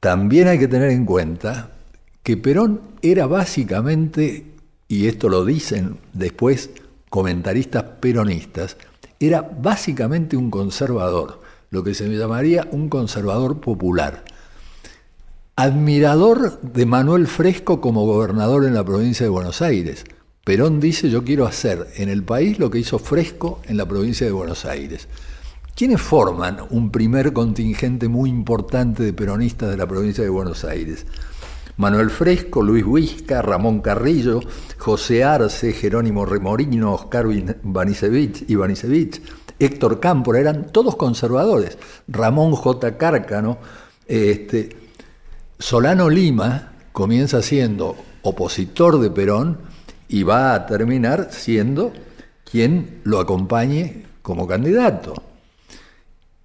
también 0.00 0.48
hay 0.48 0.58
que 0.58 0.68
tener 0.68 0.90
en 0.90 1.04
cuenta 1.04 1.70
que 2.22 2.36
Perón 2.36 2.80
era 3.02 3.26
básicamente, 3.26 4.44
y 4.88 5.06
esto 5.06 5.28
lo 5.28 5.44
dicen 5.44 5.98
después 6.12 6.70
comentaristas 7.10 7.84
peronistas, 8.00 8.76
era 9.18 9.40
básicamente 9.42 10.36
un 10.36 10.50
conservador, 10.50 11.40
lo 11.70 11.82
que 11.82 11.94
se 11.94 12.08
llamaría 12.08 12.68
un 12.70 12.88
conservador 12.88 13.60
popular. 13.60 14.24
Admirador 15.56 16.60
de 16.60 16.84
Manuel 16.84 17.26
Fresco 17.26 17.80
como 17.80 18.04
gobernador 18.04 18.64
en 18.64 18.74
la 18.74 18.84
provincia 18.84 19.24
de 19.24 19.30
Buenos 19.30 19.62
Aires. 19.62 20.04
Perón 20.44 20.80
dice 20.80 21.08
yo 21.08 21.24
quiero 21.24 21.46
hacer 21.46 21.88
en 21.96 22.10
el 22.10 22.22
país 22.22 22.58
lo 22.58 22.70
que 22.70 22.78
hizo 22.78 22.98
Fresco 22.98 23.60
en 23.66 23.78
la 23.78 23.86
provincia 23.86 24.26
de 24.26 24.32
Buenos 24.32 24.66
Aires. 24.66 25.08
¿Quiénes 25.74 26.00
forman 26.00 26.58
un 26.70 26.90
primer 26.90 27.32
contingente 27.32 28.08
muy 28.08 28.30
importante 28.30 29.02
de 29.02 29.12
peronistas 29.12 29.70
de 29.70 29.76
la 29.76 29.86
provincia 29.86 30.22
de 30.22 30.30
Buenos 30.30 30.64
Aires? 30.64 31.06
Manuel 31.76 32.10
Fresco, 32.10 32.62
Luis 32.62 32.84
Huisca, 32.84 33.42
Ramón 33.42 33.80
Carrillo, 33.80 34.40
José 34.78 35.24
Arce, 35.24 35.72
Jerónimo 35.72 36.24
Remorino, 36.24 36.94
Oscar 36.94 37.26
Ivanisevich, 37.30 39.22
Héctor 39.58 40.00
Cámpora, 40.00 40.40
eran 40.40 40.72
todos 40.72 40.96
conservadores. 40.96 41.76
Ramón 42.08 42.52
J. 42.52 42.96
Cárcano, 42.96 43.58
este, 44.06 44.76
Solano 45.58 46.08
Lima 46.08 46.72
comienza 46.92 47.42
siendo 47.42 47.96
opositor 48.22 48.98
de 49.00 49.10
Perón 49.10 49.58
y 50.08 50.22
va 50.22 50.54
a 50.54 50.66
terminar 50.66 51.28
siendo 51.30 51.92
quien 52.50 53.00
lo 53.04 53.20
acompañe 53.20 54.06
como 54.22 54.46
candidato. 54.46 55.14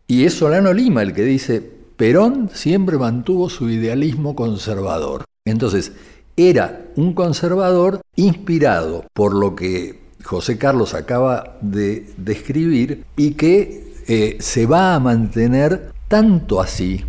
Y 0.08 0.26
es 0.26 0.34
Solano 0.34 0.74
Lima 0.74 1.02
el 1.02 1.14
que 1.14 1.24
dice, 1.24 1.81
Perón 2.02 2.50
siempre 2.52 2.98
mantuvo 2.98 3.48
su 3.48 3.70
idealismo 3.70 4.36
conservador. 4.36 5.24
Entonces, 5.46 5.92
era 6.36 6.88
un 6.96 7.14
conservador 7.14 8.02
inspirado 8.16 9.06
por 9.14 9.36
lo 9.36 9.56
que 9.56 10.00
José 10.24 10.58
Carlos 10.58 10.96
acaba 10.96 11.60
de 11.62 12.12
describir 12.18 13.04
y 13.16 13.36
que 13.36 13.94
eh, 14.08 14.38
se 14.40 14.66
va 14.66 14.96
a 14.96 15.00
mantener 15.00 15.92
tanto 16.08 16.60
así 16.60 17.06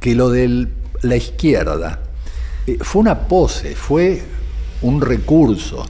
que 0.00 0.16
lo 0.16 0.30
de 0.30 0.66
la 1.02 1.14
izquierda 1.14 2.00
eh, 2.66 2.76
fue 2.80 3.02
una 3.02 3.28
pose, 3.28 3.76
fue 3.76 4.20
un 4.82 5.00
recurso. 5.00 5.86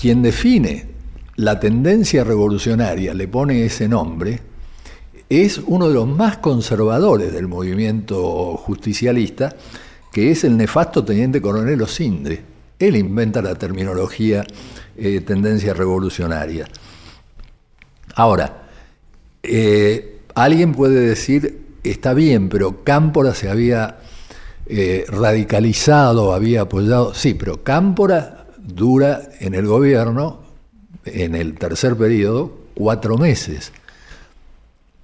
Quien 0.00 0.22
define 0.22 0.86
la 1.34 1.58
tendencia 1.58 2.22
revolucionaria, 2.22 3.14
le 3.14 3.26
pone 3.26 3.64
ese 3.64 3.88
nombre, 3.88 4.51
es 5.40 5.58
uno 5.66 5.88
de 5.88 5.94
los 5.94 6.06
más 6.06 6.36
conservadores 6.38 7.32
del 7.32 7.48
movimiento 7.48 8.54
justicialista, 8.58 9.56
que 10.12 10.30
es 10.30 10.44
el 10.44 10.58
nefasto 10.58 11.02
teniente 11.04 11.40
coronel 11.40 11.80
Osindre. 11.80 12.42
Él 12.78 12.96
inventa 12.96 13.40
la 13.40 13.54
terminología 13.54 14.44
eh, 14.94 15.22
tendencia 15.22 15.72
revolucionaria. 15.72 16.68
Ahora, 18.14 18.68
eh, 19.42 20.18
alguien 20.34 20.72
puede 20.72 21.00
decir, 21.00 21.62
está 21.82 22.12
bien, 22.12 22.50
pero 22.50 22.84
Cámpora 22.84 23.34
se 23.34 23.48
había 23.48 24.00
eh, 24.66 25.06
radicalizado, 25.08 26.34
había 26.34 26.62
apoyado. 26.62 27.14
Sí, 27.14 27.32
pero 27.32 27.62
Cámpora 27.62 28.48
dura 28.58 29.30
en 29.40 29.54
el 29.54 29.66
gobierno, 29.66 30.42
en 31.06 31.34
el 31.34 31.54
tercer 31.54 31.96
periodo, 31.96 32.52
cuatro 32.74 33.16
meses. 33.16 33.72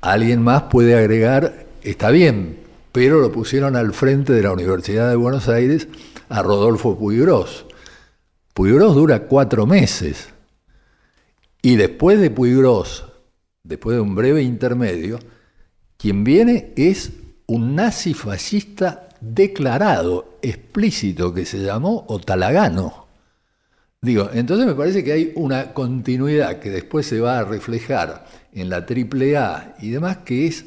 Alguien 0.00 0.42
más 0.42 0.64
puede 0.64 0.96
agregar, 0.96 1.66
está 1.82 2.10
bien, 2.10 2.58
pero 2.92 3.20
lo 3.20 3.32
pusieron 3.32 3.74
al 3.74 3.92
frente 3.92 4.32
de 4.32 4.42
la 4.42 4.52
Universidad 4.52 5.08
de 5.10 5.16
Buenos 5.16 5.48
Aires 5.48 5.88
a 6.28 6.42
Rodolfo 6.42 6.96
Puigros. 6.96 7.66
Puigros 8.54 8.94
dura 8.94 9.24
cuatro 9.24 9.66
meses. 9.66 10.28
Y 11.62 11.76
después 11.76 12.20
de 12.20 12.30
Puigros, 12.30 13.06
después 13.64 13.96
de 13.96 14.00
un 14.00 14.14
breve 14.14 14.42
intermedio, 14.42 15.18
quien 15.96 16.22
viene 16.22 16.72
es 16.76 17.12
un 17.46 17.74
nazi 17.74 18.14
fascista 18.14 19.08
declarado, 19.20 20.38
explícito, 20.42 21.34
que 21.34 21.44
se 21.44 21.58
llamó 21.58 22.04
Otalagano. 22.08 23.08
Digo, 24.00 24.30
entonces 24.32 24.64
me 24.64 24.74
parece 24.74 25.02
que 25.02 25.12
hay 25.12 25.32
una 25.34 25.74
continuidad 25.74 26.60
que 26.60 26.70
después 26.70 27.04
se 27.04 27.20
va 27.20 27.40
a 27.40 27.44
reflejar 27.44 28.26
en 28.52 28.70
la 28.70 28.78
AAA 28.78 29.76
y 29.80 29.90
demás 29.90 30.18
que 30.18 30.46
es 30.46 30.64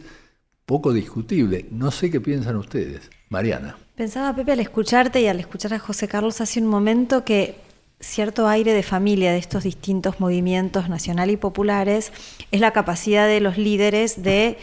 poco 0.66 0.94
discutible. 0.94 1.66
No 1.72 1.92
sé 1.92 2.10
qué 2.10 2.22
piensan 2.22 2.56
ustedes. 2.56 3.10
Mariana. 3.30 3.78
Pensaba, 3.96 4.36
Pepe, 4.36 4.52
al 4.52 4.60
escucharte 4.60 5.22
y 5.22 5.28
al 5.28 5.40
escuchar 5.40 5.74
a 5.74 5.80
José 5.80 6.08
Carlos 6.08 6.42
hace 6.42 6.60
un 6.60 6.68
momento 6.68 7.24
que 7.24 7.56
cierto 8.00 8.48
aire 8.48 8.74
de 8.74 8.84
familia 8.84 9.32
de 9.32 9.38
estos 9.38 9.64
distintos 9.64 10.20
movimientos 10.20 10.90
nacional 10.90 11.30
y 11.30 11.38
populares 11.38 12.12
es 12.52 12.60
la 12.60 12.72
capacidad 12.72 13.28
de 13.28 13.40
los 13.40 13.58
líderes 13.58 14.24
de 14.24 14.58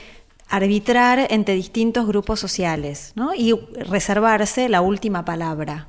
arbitrar 0.49 1.29
entre 1.31 1.55
distintos 1.55 2.07
grupos 2.07 2.41
sociales 2.41 3.15
y 3.37 3.55
reservarse 3.89 4.69
la 4.69 4.81
última 4.81 5.25
palabra. 5.25 5.89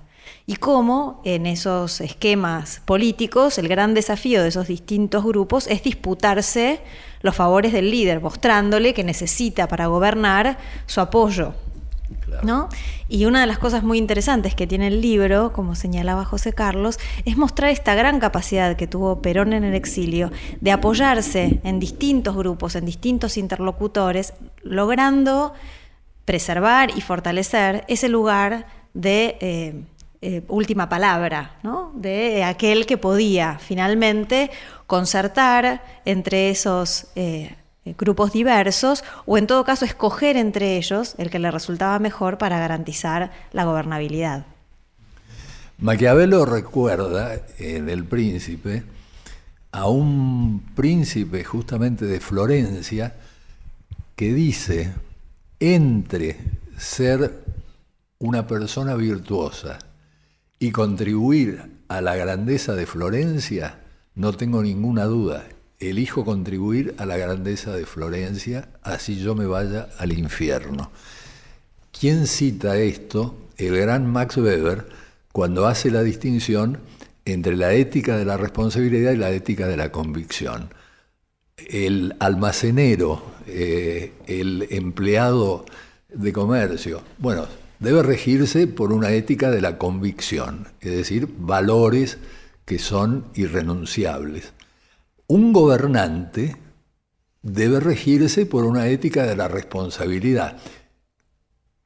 Y 0.50 0.56
cómo 0.56 1.22
en 1.26 1.45
esos 1.45 2.02
esquemas 2.02 2.82
políticos 2.86 3.60
el 3.60 3.68
gran 3.68 3.93
desafío 3.93 4.41
de 4.41 4.50
esos 4.50 4.68
distintos 4.68 5.24
grupos 5.24 5.68
es 5.68 5.84
disputarse 5.84 6.82
los 7.22 7.36
favores 7.36 7.72
del 7.72 7.91
líder, 7.91 8.20
mostrándole 8.20 8.95
que 8.95 9.04
necesita 9.04 9.68
para 9.68 9.86
gobernar 9.86 10.58
su 10.88 11.02
apoyo. 11.02 11.54
¿No? 12.41 12.68
Y 13.08 13.26
una 13.26 13.41
de 13.41 13.45
las 13.45 13.60
cosas 13.60 13.84
muy 13.84 14.00
interesantes 14.00 14.56
que 14.56 14.66
tiene 14.66 14.88
el 14.88 15.02
libro, 15.02 15.54
como 15.54 15.76
señalaba 15.76 16.26
José 16.26 16.52
Carlos, 16.52 16.97
es 17.26 17.38
mostrar 17.38 17.70
esta 17.70 17.93
gran 17.93 18.20
capacidad 18.20 18.76
que 18.76 18.88
tuvo 18.88 19.22
Perón 19.22 19.54
en 19.54 19.64
el 19.64 19.76
exilio 19.76 20.32
de 20.62 20.72
apoyarse 20.72 21.60
en 21.64 21.80
distintos 21.80 22.36
grupos, 22.36 22.74
en 22.74 22.86
distintos 22.86 23.38
interlocutores, 23.38 24.34
logrando 24.64 25.54
preservar 26.26 26.89
y 26.97 27.02
fortalecer 27.02 27.86
ese 27.88 28.10
lugar 28.10 28.66
de 28.95 29.38
eh, 29.41 29.84
eh, 30.22 30.43
última 30.49 30.89
palabra, 30.89 31.55
¿no? 31.63 31.93
de 31.95 32.43
aquel 32.43 32.86
que 32.86 32.97
podía 32.97 33.57
finalmente 33.57 34.51
concertar 34.86 35.82
entre 36.03 36.49
esos 36.49 37.07
eh, 37.15 37.55
grupos 37.97 38.34
diversos 38.34 39.05
o 39.26 39.38
en 39.38 39.47
todo 39.47 39.63
caso 39.63 39.86
escoger 39.86 40.36
entre 40.36 40.76
ellos 40.76 41.15
el 41.17 41.30
que 41.30 41.39
le 41.39 41.49
resultaba 41.51 41.99
mejor 41.99 42.38
para 42.38 42.59
garantizar 42.59 43.32
la 43.53 43.63
gobernabilidad. 43.63 44.45
Maquiavelo 45.78 46.45
recuerda 46.45 47.39
en 47.57 47.88
El 47.88 48.03
Príncipe 48.03 48.84
a 49.72 49.88
un 49.88 50.61
príncipe 50.76 51.45
justamente 51.45 52.05
de 52.05 52.20
Florencia 52.20 53.15
que 54.17 54.34
dice, 54.34 54.93
entre 55.61 56.38
ser 56.78 57.41
una 58.17 58.45
persona 58.45 58.95
virtuosa 58.95 59.80
y 60.60 60.72
contribuir 60.72 61.64
a 61.88 62.01
la 62.01 62.16
grandeza 62.16 62.76
de 62.76 62.86
Florencia, 62.86 63.80
no 64.16 64.34
tengo 64.34 64.62
ninguna 64.62 65.05
duda, 65.05 65.47
elijo 65.80 66.26
contribuir 66.26 66.93
a 66.97 67.05
la 67.05 67.18
grandeza 67.18 67.74
de 67.74 67.86
Florencia, 67.86 68.70
así 68.84 69.18
yo 69.18 69.36
me 69.36 69.45
vaya 69.45 69.89
al 69.97 70.12
infierno. 70.12 70.91
¿Quién 71.97 72.28
cita 72.28 72.78
esto? 72.78 73.36
El 73.57 73.78
gran 73.78 74.05
Max 74.05 74.38
Weber, 74.38 74.88
cuando 75.32 75.68
hace 75.68 75.89
la 75.89 76.03
distinción 76.03 76.80
entre 77.26 77.55
la 77.55 77.74
ética 77.74 78.18
de 78.18 78.26
la 78.26 78.38
responsabilidad 78.38 79.14
y 79.14 79.18
la 79.18 79.32
ética 79.32 79.68
de 79.68 79.78
la 79.78 79.91
convicción. 79.91 80.74
El 81.57 82.16
almacenero, 82.20 83.22
eh, 83.47 84.14
el 84.28 84.68
empleado 84.70 85.66
de 86.10 86.34
comercio, 86.34 87.01
bueno, 87.18 87.47
debe 87.80 88.04
regirse 88.04 88.68
por 88.68 88.92
una 88.92 89.12
ética 89.12 89.50
de 89.50 89.62
la 89.62 89.78
convicción, 89.78 90.68
es 90.82 90.92
decir, 90.92 91.28
valores 91.38 92.18
que 92.66 92.80
son 92.80 93.26
irrenunciables. 93.34 94.54
Un 95.28 95.54
gobernante 95.54 96.56
debe 97.42 97.80
regirse 97.80 98.46
por 98.46 98.66
una 98.66 98.88
ética 98.88 99.24
de 99.24 99.36
la 99.36 99.48
responsabilidad. 99.48 100.58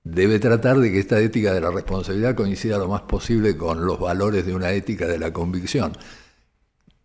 Debe 0.03 0.39
tratar 0.39 0.79
de 0.79 0.91
que 0.91 0.99
esta 0.99 1.19
ética 1.19 1.53
de 1.53 1.61
la 1.61 1.71
responsabilidad 1.71 2.35
coincida 2.35 2.77
lo 2.77 2.89
más 2.89 3.01
posible 3.01 3.55
con 3.55 3.85
los 3.85 3.99
valores 3.99 4.45
de 4.45 4.55
una 4.55 4.71
ética 4.71 5.07
de 5.07 5.19
la 5.19 5.31
convicción. 5.31 5.93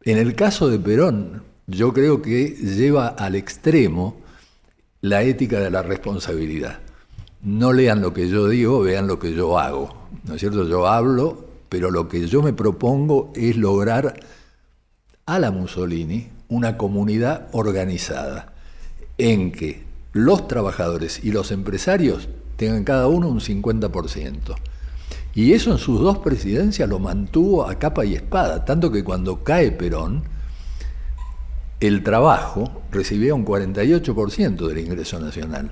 En 0.02 0.18
el 0.18 0.34
caso 0.34 0.68
de 0.68 0.78
Perón, 0.78 1.44
yo 1.66 1.92
creo 1.92 2.22
que 2.22 2.48
lleva 2.48 3.08
al 3.08 3.34
extremo 3.34 4.16
la 5.00 5.22
ética 5.22 5.60
de 5.60 5.70
la 5.70 5.82
responsabilidad. 5.82 6.80
No 7.42 7.72
lean 7.72 8.00
lo 8.00 8.12
que 8.12 8.28
yo 8.28 8.48
digo, 8.48 8.80
vean 8.80 9.06
lo 9.06 9.18
que 9.18 9.32
yo 9.32 9.58
hago. 9.58 9.94
¿No 10.24 10.34
es 10.34 10.40
cierto? 10.40 10.66
Yo 10.68 10.86
hablo, 10.86 11.46
pero 11.68 11.90
lo 11.90 12.08
que 12.08 12.26
yo 12.26 12.42
me 12.42 12.52
propongo 12.52 13.32
es 13.34 13.56
lograr 13.56 14.20
a 15.26 15.38
la 15.38 15.50
Mussolini 15.50 16.28
una 16.48 16.76
comunidad 16.76 17.48
organizada 17.52 18.54
en 19.18 19.52
que 19.52 19.84
los 20.12 20.48
trabajadores 20.48 21.22
y 21.22 21.30
los 21.30 21.52
empresarios 21.52 22.28
tengan 22.56 22.84
cada 22.84 23.06
uno 23.06 23.28
un 23.28 23.40
50%. 23.40 24.56
Y 25.34 25.52
eso 25.52 25.70
en 25.70 25.78
sus 25.78 26.00
dos 26.00 26.18
presidencias 26.18 26.88
lo 26.88 26.98
mantuvo 26.98 27.68
a 27.68 27.78
capa 27.78 28.04
y 28.04 28.14
espada, 28.14 28.64
tanto 28.64 28.90
que 28.90 29.04
cuando 29.04 29.44
cae 29.44 29.70
Perón, 29.70 30.24
el 31.80 32.02
trabajo 32.02 32.82
recibía 32.90 33.34
un 33.34 33.44
48% 33.44 34.66
del 34.66 34.78
ingreso 34.78 35.20
nacional. 35.20 35.70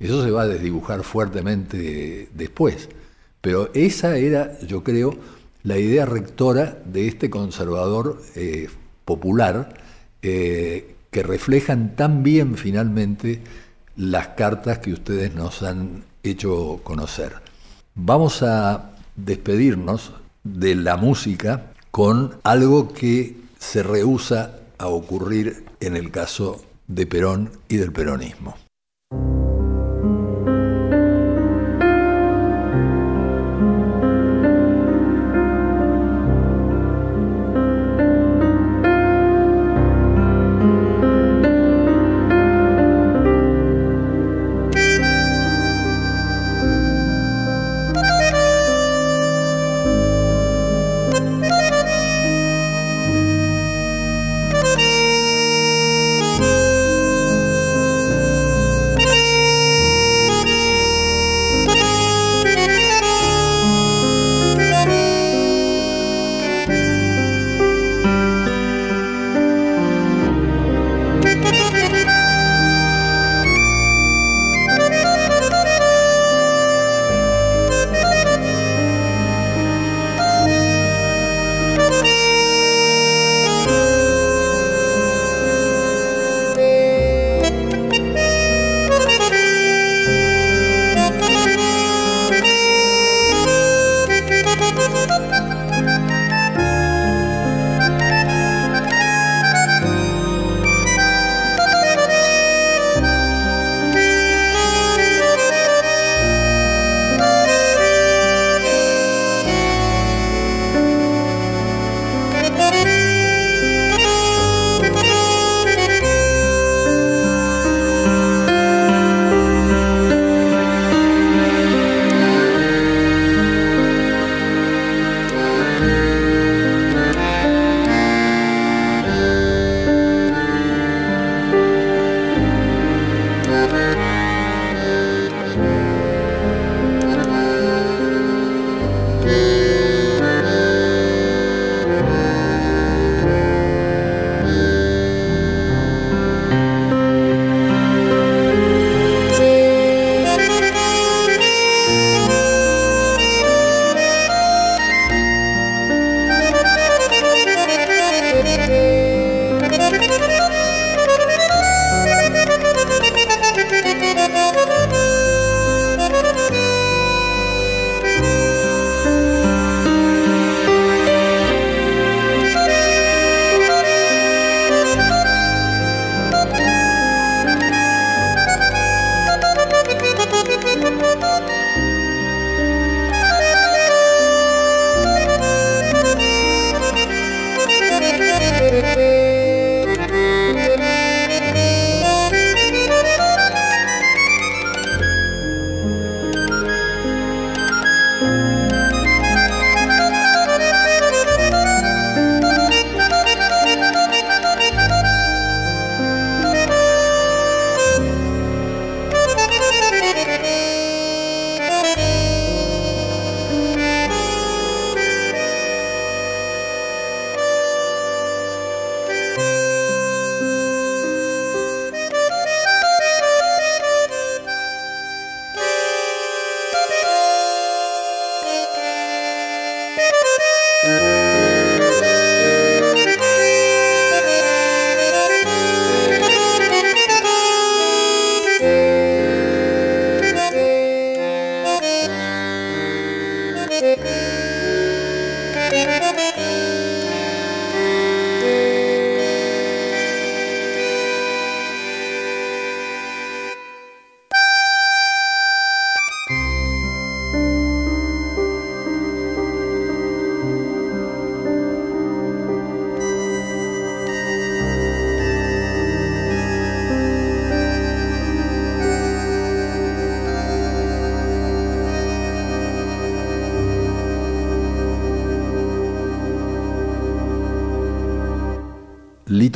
Eso 0.00 0.24
se 0.24 0.30
va 0.30 0.42
a 0.42 0.48
desdibujar 0.48 1.04
fuertemente 1.04 2.28
después. 2.34 2.88
Pero 3.40 3.70
esa 3.74 4.16
era, 4.16 4.58
yo 4.60 4.82
creo, 4.82 5.14
la 5.62 5.78
idea 5.78 6.06
rectora 6.06 6.78
de 6.86 7.06
este 7.06 7.28
conservador 7.28 8.20
eh, 8.34 8.68
popular 9.04 9.74
eh, 10.22 10.94
que 11.10 11.22
reflejan 11.22 11.96
tan 11.96 12.22
bien 12.22 12.56
finalmente 12.56 13.42
las 13.96 14.28
cartas 14.28 14.78
que 14.78 14.92
ustedes 14.92 15.34
nos 15.34 15.62
han 15.62 16.04
hecho 16.22 16.80
conocer. 16.82 17.34
Vamos 17.94 18.42
a 18.42 18.92
despedirnos 19.16 20.12
de 20.44 20.74
la 20.74 20.96
música 20.96 21.72
con 21.90 22.36
algo 22.44 22.92
que 22.94 23.36
se 23.58 23.82
rehúsa 23.82 24.60
a 24.78 24.88
ocurrir 24.88 25.64
en 25.80 25.96
el 25.96 26.10
caso 26.10 26.64
de 26.86 27.06
Perón 27.06 27.50
y 27.68 27.76
del 27.76 27.92
peronismo. 27.92 28.56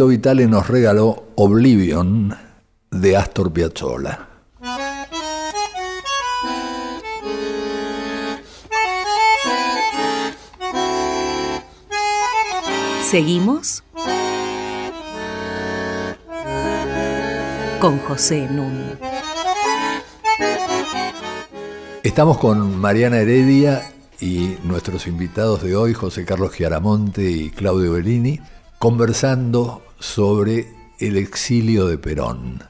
Vitale 0.03 0.49
nos 0.49 0.67
regaló 0.67 1.25
Oblivion 1.37 2.37
de 2.91 3.17
Astor 3.17 3.53
Piazzolla. 3.53 4.27
Seguimos 13.09 13.85
con 17.81 17.99
José 18.01 18.49
Nun. 18.51 18.99
Estamos 22.03 22.39
con 22.39 22.77
Mariana 22.81 23.19
Heredia 23.19 23.83
y 24.21 24.57
nuestros 24.65 25.07
invitados 25.07 25.63
de 25.63 25.77
hoy, 25.77 25.95
José 25.95 26.25
Carlos 26.25 26.53
Giaramonte 26.53 27.31
y 27.31 27.51
Claudio 27.51 27.93
Bellini, 27.93 28.41
conversando 28.85 29.81
sobre 29.99 30.67
el 30.99 31.17
exilio 31.17 31.87
de 31.87 31.97
Perón. 31.97 32.65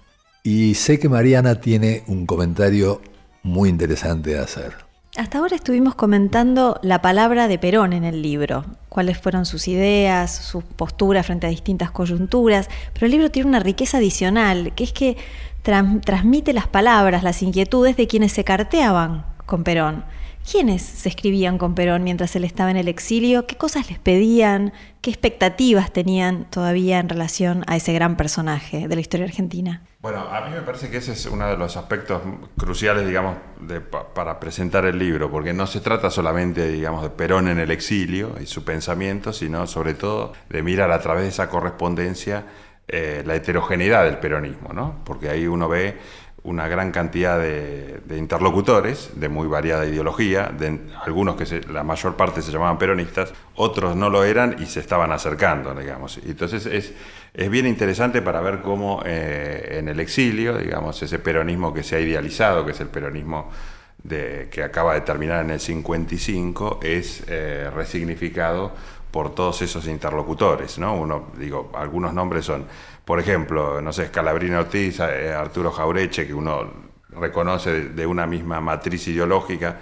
Y 0.44 0.74
sé 0.74 1.00
que 1.00 1.08
Mariana 1.08 1.60
tiene 1.60 2.04
un 2.06 2.24
comentario 2.24 3.02
muy 3.42 3.68
interesante 3.68 4.30
de 4.30 4.38
hacer. 4.38 4.74
Hasta 5.16 5.38
ahora 5.38 5.56
estuvimos 5.56 5.96
comentando 5.96 6.78
la 6.82 7.02
palabra 7.02 7.48
de 7.48 7.58
Perón 7.58 7.92
en 7.92 8.04
el 8.04 8.22
libro, 8.22 8.64
cuáles 8.88 9.18
fueron 9.18 9.44
sus 9.44 9.66
ideas, 9.66 10.32
sus 10.32 10.62
posturas 10.62 11.26
frente 11.26 11.48
a 11.48 11.50
distintas 11.50 11.90
coyunturas, 11.90 12.68
pero 12.92 13.06
el 13.06 13.10
libro 13.10 13.32
tiene 13.32 13.48
una 13.48 13.58
riqueza 13.58 13.96
adicional, 13.98 14.72
que 14.76 14.84
es 14.84 14.92
que 14.92 15.16
transmite 15.64 16.52
las 16.52 16.68
palabras, 16.68 17.24
las 17.24 17.42
inquietudes 17.42 17.96
de 17.96 18.06
quienes 18.06 18.30
se 18.30 18.44
carteaban 18.44 19.26
con 19.46 19.64
Perón. 19.64 20.04
¿Quiénes 20.50 20.82
se 20.82 21.08
escribían 21.08 21.56
con 21.56 21.74
Perón 21.74 22.04
mientras 22.04 22.36
él 22.36 22.44
estaba 22.44 22.70
en 22.70 22.76
el 22.76 22.86
exilio? 22.86 23.46
¿Qué 23.46 23.56
cosas 23.56 23.88
les 23.88 23.98
pedían? 23.98 24.74
¿Qué 25.00 25.08
expectativas 25.10 25.90
tenían 25.90 26.44
todavía 26.50 26.98
en 26.98 27.08
relación 27.08 27.64
a 27.66 27.76
ese 27.76 27.94
gran 27.94 28.16
personaje 28.16 28.86
de 28.86 28.94
la 28.94 29.00
historia 29.00 29.24
argentina? 29.24 29.82
Bueno, 30.00 30.20
a 30.20 30.42
mí 30.42 30.54
me 30.54 30.60
parece 30.60 30.90
que 30.90 30.98
ese 30.98 31.12
es 31.12 31.24
uno 31.24 31.48
de 31.48 31.56
los 31.56 31.78
aspectos 31.78 32.20
cruciales, 32.58 33.06
digamos, 33.06 33.38
para 34.14 34.38
presentar 34.38 34.84
el 34.84 34.98
libro, 34.98 35.30
porque 35.30 35.54
no 35.54 35.66
se 35.66 35.80
trata 35.80 36.10
solamente, 36.10 36.68
digamos, 36.68 37.02
de 37.02 37.08
Perón 37.08 37.48
en 37.48 37.58
el 37.58 37.70
exilio 37.70 38.34
y 38.38 38.44
su 38.44 38.64
pensamiento, 38.64 39.32
sino 39.32 39.66
sobre 39.66 39.94
todo 39.94 40.34
de 40.50 40.62
mirar 40.62 40.92
a 40.92 41.00
través 41.00 41.22
de 41.22 41.30
esa 41.30 41.48
correspondencia 41.48 42.44
eh, 42.86 43.22
la 43.24 43.34
heterogeneidad 43.34 44.04
del 44.04 44.18
peronismo, 44.18 44.74
¿no? 44.74 45.00
Porque 45.06 45.30
ahí 45.30 45.46
uno 45.46 45.70
ve 45.70 45.96
una 46.44 46.68
gran 46.68 46.92
cantidad 46.92 47.38
de, 47.38 48.00
interlocutores 48.16 49.10
de 49.16 49.28
muy 49.30 49.48
variada 49.48 49.86
ideología, 49.86 50.52
de 50.56 50.78
algunos 51.02 51.36
que 51.36 51.62
la 51.72 51.82
mayor 51.82 52.16
parte 52.16 52.42
se 52.42 52.52
llamaban 52.52 52.78
peronistas, 52.78 53.32
otros 53.56 53.96
no 53.96 54.10
lo 54.10 54.24
eran 54.24 54.56
y 54.58 54.66
se 54.66 54.80
estaban 54.80 55.10
acercando, 55.10 55.74
digamos. 55.74 56.18
Entonces 56.18 56.66
es, 56.66 56.92
es 57.32 57.50
bien 57.50 57.66
interesante 57.66 58.20
para 58.20 58.40
ver 58.42 58.60
cómo 58.60 59.02
eh, 59.06 59.78
en 59.78 59.88
el 59.88 60.00
exilio, 60.00 60.58
digamos, 60.58 61.02
ese 61.02 61.18
peronismo 61.18 61.72
que 61.72 61.82
se 61.82 61.96
ha 61.96 62.00
idealizado, 62.00 62.64
que 62.66 62.72
es 62.72 62.80
el 62.80 62.88
peronismo 62.88 63.50
de, 64.02 64.48
que 64.52 64.62
acaba 64.62 64.92
de 64.94 65.00
terminar 65.00 65.42
en 65.46 65.50
el 65.50 65.60
55, 65.60 66.80
es 66.82 67.24
eh, 67.26 67.70
resignificado 67.74 68.72
por 69.10 69.34
todos 69.34 69.62
esos 69.62 69.86
interlocutores, 69.86 70.78
¿no? 70.78 70.94
Uno, 70.96 71.28
digo, 71.38 71.70
algunos 71.74 72.12
nombres 72.12 72.44
son 72.44 72.66
por 73.04 73.20
ejemplo, 73.20 73.80
no 73.80 73.92
sé, 73.92 74.06
Scalabrino 74.06 74.60
Ortiz, 74.60 75.00
eh, 75.00 75.32
Arturo 75.32 75.70
Jaureche, 75.70 76.26
que 76.26 76.32
uno 76.32 76.84
reconoce 77.10 77.90
de 77.90 78.06
una 78.06 78.26
misma 78.26 78.60
matriz 78.60 79.06
ideológica, 79.08 79.76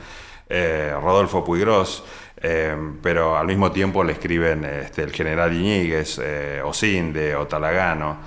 eh, 0.49 0.93
Rodolfo 1.01 1.45
Puigros, 1.45 2.05
eh, 2.37 2.77
pero 3.01 3.37
al 3.37 3.47
mismo 3.47 3.71
tiempo 3.71 4.03
le 4.03 4.15
escriben 4.15 4.65
este, 4.65 5.05
el 5.05 5.13
general 5.13 5.53
Iñiguez, 5.55 6.21
Osinde, 6.65 7.37
Otalagano, 7.37 8.19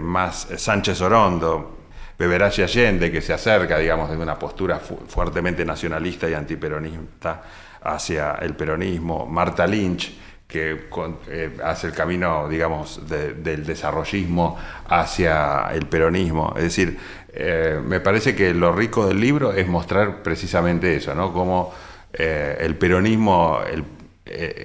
más 0.00 0.48
Sánchez 0.56 1.00
Orondo, 1.00 1.78
Beberachi 2.18 2.62
Allende, 2.62 3.10
que 3.10 3.20
se 3.20 3.32
acerca, 3.32 3.78
digamos, 3.78 4.10
desde 4.10 4.22
una 4.22 4.38
postura 4.38 4.78
fuertemente 4.78 5.64
nacionalista 5.64 6.28
y 6.28 6.34
antiperonista 6.34 7.42
hacia 7.82 8.32
el 8.40 8.54
peronismo, 8.54 9.26
Marta 9.26 9.66
Lynch, 9.66 10.12
que 10.54 10.86
eh, 11.30 11.50
hace 11.64 11.88
el 11.88 11.92
camino, 11.92 12.48
digamos, 12.48 13.00
del 13.08 13.66
desarrollismo 13.66 14.56
hacia 14.88 15.70
el 15.72 15.86
peronismo. 15.86 16.54
Es 16.56 16.62
decir, 16.62 16.96
eh, 17.32 17.80
me 17.84 17.98
parece 17.98 18.36
que 18.36 18.54
lo 18.54 18.72
rico 18.72 19.04
del 19.08 19.18
libro 19.18 19.52
es 19.52 19.66
mostrar 19.66 20.22
precisamente 20.22 20.94
eso, 20.94 21.12
¿no? 21.12 21.32
Cómo 21.32 21.74
eh, 22.12 22.56
el 22.60 22.76
peronismo, 22.76 23.58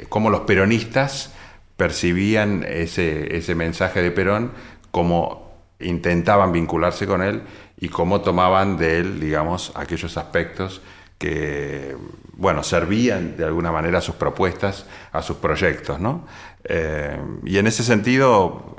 cómo 0.10 0.30
los 0.30 0.42
peronistas 0.42 1.34
percibían 1.76 2.64
ese, 2.70 3.36
ese 3.36 3.56
mensaje 3.56 4.04
de 4.04 4.12
Perón, 4.12 4.52
cómo 4.92 5.56
intentaban 5.80 6.52
vincularse 6.52 7.08
con 7.08 7.24
él 7.24 7.42
y 7.80 7.90
cómo 7.90 8.22
tomaban 8.22 8.78
de 8.78 9.00
él, 9.00 9.20
digamos, 9.20 9.72
aquellos 9.74 10.18
aspectos 10.18 10.84
que 11.20 11.95
bueno, 12.39 12.63
servían 12.63 13.36
de 13.38 13.43
alguna 13.43 13.72
manera 13.72 13.97
a 13.97 14.01
sus 14.01 14.15
propuestas, 14.15 14.86
a 15.11 15.22
sus 15.22 15.38
proyectos. 15.38 15.99
¿no? 15.99 16.26
Eh, 16.63 17.20
y 17.43 17.57
en 17.57 17.67
ese 17.67 17.84
sentido, 17.84 18.78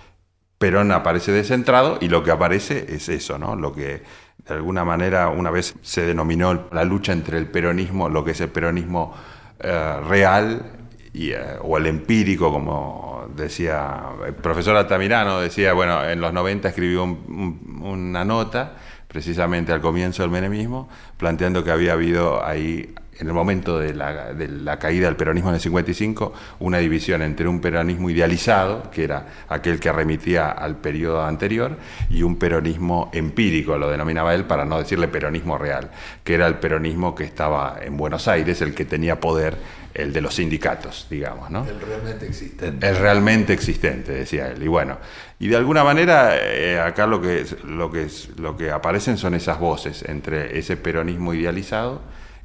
Perón 0.58 0.90
aparece 0.92 1.30
descentrado 1.30 1.98
y 2.00 2.08
lo 2.08 2.24
que 2.24 2.30
aparece 2.30 2.86
es 2.88 3.08
eso, 3.10 3.38
¿no? 3.38 3.54
lo 3.54 3.72
que 3.74 4.02
de 4.48 4.54
alguna 4.54 4.84
manera 4.84 5.28
una 5.28 5.50
vez 5.50 5.74
se 5.82 6.06
denominó 6.06 6.68
la 6.72 6.84
lucha 6.84 7.12
entre 7.12 7.36
el 7.36 7.46
peronismo, 7.46 8.08
lo 8.08 8.24
que 8.24 8.30
es 8.30 8.40
el 8.40 8.48
peronismo 8.48 9.14
eh, 9.60 9.96
real 10.08 10.72
y, 11.12 11.32
eh, 11.32 11.58
o 11.62 11.76
el 11.76 11.86
empírico, 11.86 12.50
como 12.50 13.28
decía 13.36 14.00
el 14.26 14.34
profesor 14.34 14.76
Altamirano, 14.76 15.40
decía, 15.40 15.74
bueno, 15.74 16.02
en 16.02 16.20
los 16.20 16.32
90 16.32 16.68
escribió 16.68 17.04
una 17.04 18.24
nota 18.24 18.76
precisamente 19.06 19.72
al 19.72 19.80
comienzo 19.80 20.22
del 20.22 20.30
menemismo, 20.30 20.88
planteando 21.20 21.62
que 21.62 21.70
había 21.70 21.92
habido 21.92 22.42
ahí, 22.42 22.94
en 23.18 23.26
el 23.26 23.34
momento 23.34 23.78
de 23.78 23.92
la, 23.92 24.78
caída 24.78 25.04
del 25.04 25.16
peronismo 25.16 25.50
en 25.50 25.56
el 25.56 25.60
55, 25.60 26.32
una 26.60 26.78
división 26.78 27.20
entre 27.20 27.46
un 27.46 27.60
peronismo 27.60 28.08
idealizado, 28.08 28.90
que 28.90 29.04
era 29.04 29.26
aquel 29.50 29.78
que 29.78 29.92
remitía 29.92 30.48
al 30.48 30.76
periodo 30.76 31.22
anterior, 31.22 31.76
y 32.08 32.22
un 32.22 32.36
peronismo 32.36 33.10
empírico, 33.12 33.76
lo 33.76 33.90
denominaba 33.90 34.34
él, 34.34 34.46
para 34.46 34.64
no 34.64 34.78
decirle 34.78 35.08
peronismo 35.08 35.58
real, 35.58 35.90
que 36.24 36.32
era 36.32 36.46
el 36.46 36.54
peronismo 36.54 37.14
que 37.14 37.24
estaba 37.24 37.76
en 37.82 37.98
Buenos 37.98 38.26
Aires, 38.26 38.62
el 38.62 38.74
que 38.74 38.86
tenía 38.86 39.20
poder 39.20 39.58
el 40.02 40.12
de 40.12 40.20
los 40.20 40.34
sindicatos, 40.34 41.06
digamos, 41.10 41.50
¿no? 41.50 41.66
El 41.66 41.80
realmente 41.80 42.26
existente. 42.26 42.88
El 42.88 42.96
realmente 42.96 43.52
existente, 43.52 44.12
decía 44.12 44.48
él. 44.48 44.62
Y 44.62 44.68
bueno, 44.68 44.98
y 45.38 45.48
de 45.48 45.56
alguna 45.56 45.84
manera 45.84 46.36
eh, 46.36 46.80
acá 46.80 47.06
lo 47.06 47.20
que, 47.20 47.44
lo, 47.64 47.90
que, 47.90 48.08
lo 48.36 48.56
que 48.56 48.70
aparecen 48.70 49.18
son 49.18 49.34
esas 49.34 49.58
voces 49.58 50.02
entre 50.08 50.58
ese 50.58 50.76
peronismo 50.76 51.34
idealizado 51.34 52.02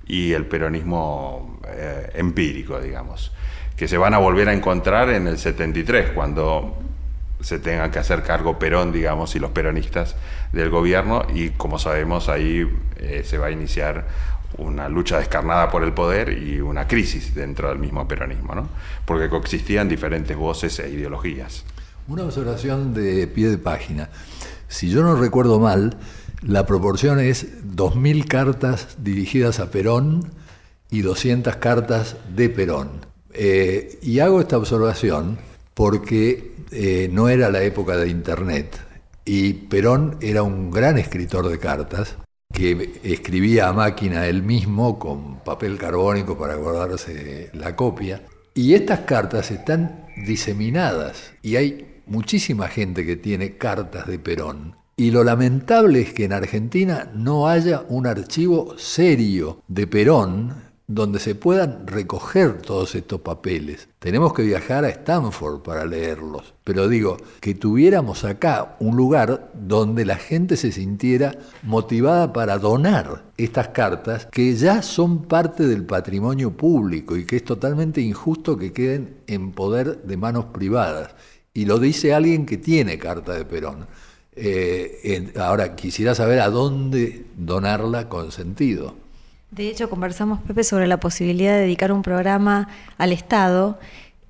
y 0.07 0.33
el 0.33 0.45
peronismo 0.45 1.59
eh, 1.67 2.11
empírico, 2.15 2.79
digamos, 2.79 3.31
que 3.75 3.87
se 3.87 3.97
van 3.97 4.13
a 4.13 4.17
volver 4.17 4.49
a 4.49 4.53
encontrar 4.53 5.09
en 5.09 5.27
el 5.27 5.37
73, 5.37 6.11
cuando 6.11 6.77
se 7.41 7.59
tengan 7.59 7.91
que 7.91 7.99
hacer 7.99 8.23
cargo 8.23 8.57
Perón, 8.57 8.91
digamos, 8.91 9.35
y 9.35 9.39
los 9.39 9.51
peronistas 9.51 10.15
del 10.51 10.69
gobierno, 10.69 11.25
y 11.33 11.49
como 11.49 11.77
sabemos 11.77 12.29
ahí 12.29 12.67
eh, 12.97 13.23
se 13.25 13.37
va 13.37 13.47
a 13.47 13.51
iniciar 13.51 14.05
una 14.57 14.89
lucha 14.89 15.19
descarnada 15.19 15.69
por 15.69 15.83
el 15.83 15.93
poder 15.93 16.37
y 16.37 16.61
una 16.61 16.87
crisis 16.87 17.33
dentro 17.33 17.69
del 17.69 17.79
mismo 17.79 18.07
peronismo, 18.07 18.55
¿no? 18.55 18.67
porque 19.05 19.29
coexistían 19.29 19.89
diferentes 19.89 20.35
voces 20.35 20.79
e 20.79 20.89
ideologías. 20.89 21.63
Una 22.07 22.23
observación 22.23 22.93
de 22.93 23.27
pie 23.27 23.49
de 23.49 23.57
página. 23.57 24.09
Si 24.67 24.89
yo 24.89 25.01
no 25.01 25.15
recuerdo 25.15 25.59
mal, 25.59 25.97
la 26.41 26.65
proporción 26.65 27.19
es 27.19 27.63
2.000 27.75 28.27
cartas 28.27 28.97
dirigidas 28.99 29.59
a 29.59 29.71
Perón 29.71 30.31
y 30.91 31.01
200 31.01 31.55
cartas 31.55 32.17
de 32.35 32.49
Perón. 32.49 32.89
Eh, 33.33 33.99
y 34.01 34.19
hago 34.19 34.39
esta 34.39 34.57
observación 34.57 35.37
porque 35.73 36.55
eh, 36.71 37.09
no 37.11 37.29
era 37.29 37.49
la 37.49 37.63
época 37.63 37.97
de 37.97 38.09
Internet 38.09 38.79
y 39.25 39.53
Perón 39.53 40.17
era 40.21 40.43
un 40.43 40.71
gran 40.71 40.97
escritor 40.97 41.49
de 41.49 41.57
cartas 41.57 42.15
que 42.55 42.99
escribía 43.03 43.67
a 43.67 43.73
máquina 43.73 44.27
él 44.27 44.41
mismo 44.41 44.97
con 44.97 45.43
papel 45.43 45.77
carbónico 45.77 46.37
para 46.37 46.55
guardarse 46.55 47.49
la 47.53 47.75
copia. 47.75 48.23
Y 48.53 48.73
estas 48.73 49.01
cartas 49.01 49.51
están 49.51 50.07
diseminadas 50.25 51.33
y 51.41 51.57
hay 51.57 52.01
muchísima 52.07 52.69
gente 52.69 53.05
que 53.05 53.17
tiene 53.17 53.57
cartas 53.57 54.07
de 54.07 54.19
Perón. 54.19 54.75
Y 54.95 55.11
lo 55.11 55.25
lamentable 55.25 56.01
es 56.01 56.13
que 56.13 56.23
en 56.23 56.31
Argentina 56.31 57.11
no 57.13 57.49
haya 57.49 57.83
un 57.89 58.07
archivo 58.07 58.75
serio 58.77 59.61
de 59.67 59.87
Perón 59.87 60.53
donde 60.88 61.19
se 61.19 61.33
puedan 61.33 61.88
recoger 61.88 62.61
todos 62.61 62.93
estos 62.93 63.21
papeles. 63.21 63.88
Tenemos 63.97 64.33
que 64.33 64.43
viajar 64.43 64.86
a 64.86 64.89
Stanford 64.89 65.61
para 65.61 65.86
leerlos. 65.86 66.53
Pero 66.63 66.88
digo, 66.88 67.17
que 67.39 67.55
tuviéramos 67.55 68.23
acá 68.23 68.75
un 68.79 68.95
lugar 68.95 69.51
donde 69.53 70.05
la 70.05 70.17
gente 70.17 70.57
se 70.57 70.71
sintiera 70.71 71.38
motivada 71.63 72.31
para 72.33 72.59
donar 72.59 73.23
estas 73.38 73.69
cartas 73.69 74.27
que 74.31 74.55
ya 74.55 74.83
son 74.83 75.23
parte 75.23 75.65
del 75.67 75.86
patrimonio 75.86 76.51
público 76.51 77.17
y 77.17 77.25
que 77.25 77.38
es 77.38 77.43
totalmente 77.43 78.01
injusto 78.01 78.57
que 78.57 78.71
queden 78.71 79.17
en 79.25 79.53
poder 79.53 80.03
de 80.03 80.17
manos 80.17 80.45
privadas. 80.45 81.15
Y 81.53 81.65
lo 81.65 81.79
dice 81.79 82.13
alguien 82.13 82.45
que 82.45 82.57
tiene 82.57 82.99
carta 82.99 83.33
de 83.33 83.45
Perón. 83.45 83.88
Eh, 84.36 85.31
ahora, 85.38 85.75
quisiera 85.75 86.13
saber 86.13 86.41
a 86.41 86.49
dónde 86.49 87.25
donarla 87.38 88.09
con 88.09 88.31
sentido. 88.31 89.04
De 89.55 89.69
hecho, 89.69 89.89
conversamos, 89.89 90.41
Pepe, 90.41 90.65
sobre 90.65 90.85
la 90.85 90.99
posibilidad 90.99 91.53
de 91.53 91.61
dedicar 91.61 91.93
un 91.93 92.01
programa 92.01 92.67
al 92.97 93.13
Estado. 93.13 93.79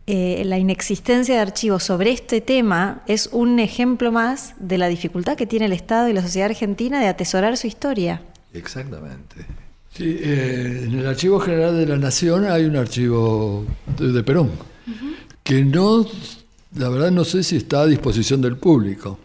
Eh, 0.05 0.43
la 0.45 0.59
inexistencia 0.59 1.34
de 1.34 1.41
archivos 1.41 1.84
sobre 1.84 2.11
este 2.11 2.41
tema 2.41 3.01
es 3.07 3.30
un 3.32 3.57
ejemplo 3.57 4.11
más 4.11 4.53
de 4.59 4.78
la 4.78 4.88
dificultad 4.88 5.36
que 5.36 5.47
tiene 5.47 5.65
el 5.65 5.73
Estado 5.73 6.09
y 6.09 6.13
la 6.13 6.21
sociedad 6.21 6.51
argentina 6.51 6.99
de 6.99 7.07
atesorar 7.07 7.57
su 7.57 7.65
historia. 7.65 8.21
Exactamente. 8.53 9.47
Sí, 9.91 10.15
eh, 10.21 10.84
en 10.84 10.99
el 10.99 11.07
Archivo 11.07 11.39
General 11.39 11.76
de 11.76 11.88
la 11.88 11.97
Nación 11.97 12.45
hay 12.45 12.65
un 12.65 12.76
archivo 12.76 13.65
de, 13.97 14.21
Perón, 14.21 14.51
que 15.43 15.65
no, 15.65 16.05
la 16.76 16.89
verdad 16.89 17.09
no 17.09 17.23
sé 17.23 17.41
si 17.41 17.55
está 17.55 17.82
a 17.82 17.86
disposición 17.88 18.41
del 18.41 18.57
público. 18.57 19.17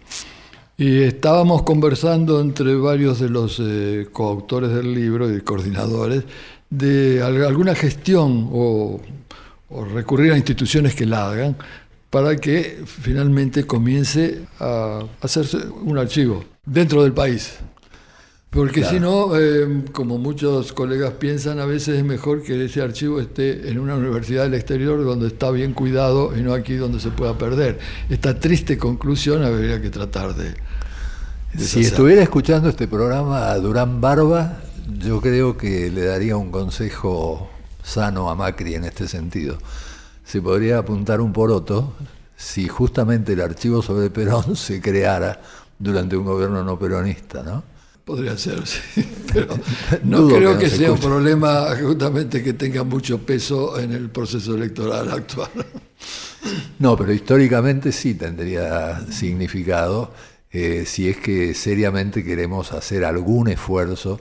Y 0.81 1.03
estábamos 1.03 1.61
conversando 1.61 2.41
entre 2.41 2.74
varios 2.74 3.20
de 3.20 3.28
los 3.28 3.61
eh, 3.61 4.09
coautores 4.11 4.70
del 4.70 4.95
libro 4.95 5.31
y 5.31 5.43
coordinadores 5.43 6.24
de 6.70 7.22
alguna 7.22 7.74
gestión 7.74 8.49
o, 8.51 8.99
recurrir 9.93 10.33
a 10.33 10.39
instituciones 10.39 10.95
que 10.95 11.05
la 11.05 11.28
hagan 11.28 11.55
para 12.09 12.35
que 12.37 12.83
finalmente 12.87 13.66
comience 13.66 14.41
a 14.59 15.01
hacerse 15.20 15.59
un 15.85 15.99
archivo 15.99 16.45
dentro 16.64 17.03
del 17.03 17.12
país. 17.12 17.59
Porque 18.51 18.84
si 18.84 18.98
no, 18.98 19.38
eh, 19.38 19.84
como 19.92 20.18
muchos 20.18 20.72
colegas 20.72 21.12
piensan, 21.12 21.61
a 21.61 21.66
veces 21.66 21.98
es 21.98 22.05
mejor 22.05 22.42
que 22.42 22.64
ese 22.64 22.82
archivo 22.82 23.20
esté 23.20 23.70
en 23.70 23.78
una 23.78 23.94
universidad 23.94 24.42
del 24.42 24.55
exterior 24.55 25.05
donde 25.05 25.28
está 25.28 25.53
bien 25.53 25.72
cuidado 25.72 26.36
y 26.36 26.42
no 26.42 26.53
aquí 26.53 26.74
donde 26.74 26.98
se 26.98 27.11
pueda 27.11 27.38
perder. 27.38 27.78
Esta 28.09 28.40
triste 28.40 28.76
conclusión 28.76 29.44
habría 29.44 29.80
que 29.80 29.90
tratar 29.90 30.34
de... 30.34 30.57
si 31.57 31.82
estuviera 31.82 32.24
escuchando 32.24 32.68
este 32.68 32.88
programa 32.88 33.53
a 33.53 33.59
Durán 33.59 34.01
Barba, 34.01 34.59
yo 34.98 35.20
creo 35.20 35.57
que 35.57 35.88
le 35.88 36.07
daría 36.07 36.36
un 36.36 36.51
consejo 36.51 37.48
sano 37.84 38.30
a 38.30 38.34
Macri 38.34 38.74
en 38.74 38.84
este 38.84 39.07
sentido. 39.07 39.59
Se 40.24 40.42
podría 40.42 40.78
apuntar 40.78 41.20
un 41.20 41.32
poroto 41.32 41.92
si 42.36 42.66
justamente 42.66 43.34
el 43.34 43.42
archivo 43.42 43.80
sobre 43.80 44.11
Perón 44.11 44.57
se 44.57 44.80
creara 44.80 45.40
durante 45.78 46.16
un 46.16 46.24
gobierno 46.24 46.64
no 46.64 46.76
peronista, 46.76 47.44
¿no? 47.44 47.70
Podría 48.11 48.37
ser, 48.37 48.67
sí. 48.67 48.81
Pero 49.33 49.57
no 50.03 50.27
creo 50.27 50.59
que, 50.59 50.69
sea 50.69 50.91
un 50.91 50.99
problema 50.99 51.77
justamente 51.81 52.43
que 52.43 52.55
tenga 52.55 52.83
mucho 52.83 53.19
peso 53.25 53.79
en 53.79 53.93
el 53.93 54.11
proceso 54.11 54.57
electoral 54.57 55.13
actual. 55.13 55.51
No, 56.81 56.97
pero 56.97 57.13
históricamente 57.13 57.93
sí 57.93 58.15
tendría 58.15 59.01
significado 59.13 60.13
eh, 60.51 60.87
si 60.87 61.09
es 61.09 61.19
que 61.19 61.55
seriamente 61.55 62.25
queremos 62.25 62.73
hacer 62.73 63.05
algún 63.05 63.47
esfuerzo 63.47 64.21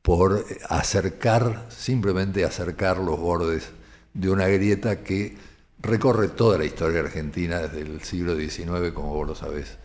por 0.00 0.46
acercar, 0.68 1.66
simplemente 1.76 2.44
acercar 2.44 2.98
los 2.98 3.18
bordes 3.18 3.70
de 4.12 4.30
una 4.30 4.46
grieta 4.46 5.02
que 5.02 5.36
recorre 5.80 6.28
toda 6.28 6.56
la 6.56 6.66
historia 6.66 7.00
argentina 7.00 7.58
desde 7.58 7.80
el 7.80 8.00
siglo 8.02 8.36
XIX, 8.36 8.92
como 8.94 9.12
vos 9.12 9.26
lo 9.26 9.34
sabés, 9.34 9.76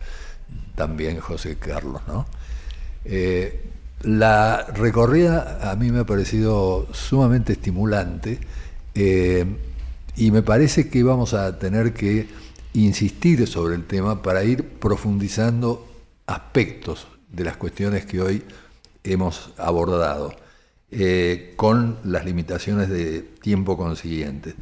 también 0.76 1.18
José 1.18 1.56
Carlos, 1.58 2.02
¿no? 2.06 2.26
Eh, 3.04 3.64
la 4.02 4.66
recorrida 4.74 5.70
a 5.70 5.76
mí 5.76 5.90
me 5.90 6.00
ha 6.00 6.06
parecido 6.06 6.86
sumamente 6.92 7.52
estimulante 7.52 8.38
eh, 8.94 9.44
y 10.16 10.30
me 10.30 10.42
parece 10.42 10.88
que 10.88 11.02
vamos 11.02 11.34
a 11.34 11.58
tener 11.58 11.92
que 11.92 12.28
insistir 12.72 13.46
sobre 13.46 13.74
el 13.74 13.84
tema 13.86 14.22
para 14.22 14.44
ir 14.44 14.64
profundizando 14.64 15.86
aspectos 16.26 17.08
de 17.30 17.44
las 17.44 17.56
cuestiones 17.56 18.06
que 18.06 18.20
hoy 18.20 18.42
hemos 19.04 19.52
abordado, 19.56 20.34
eh, 20.90 21.54
con 21.56 21.98
las 22.04 22.24
limitaciones 22.24 22.88
de 22.88 23.20
tiempo 23.20 23.76
consiguientes. 23.76 24.54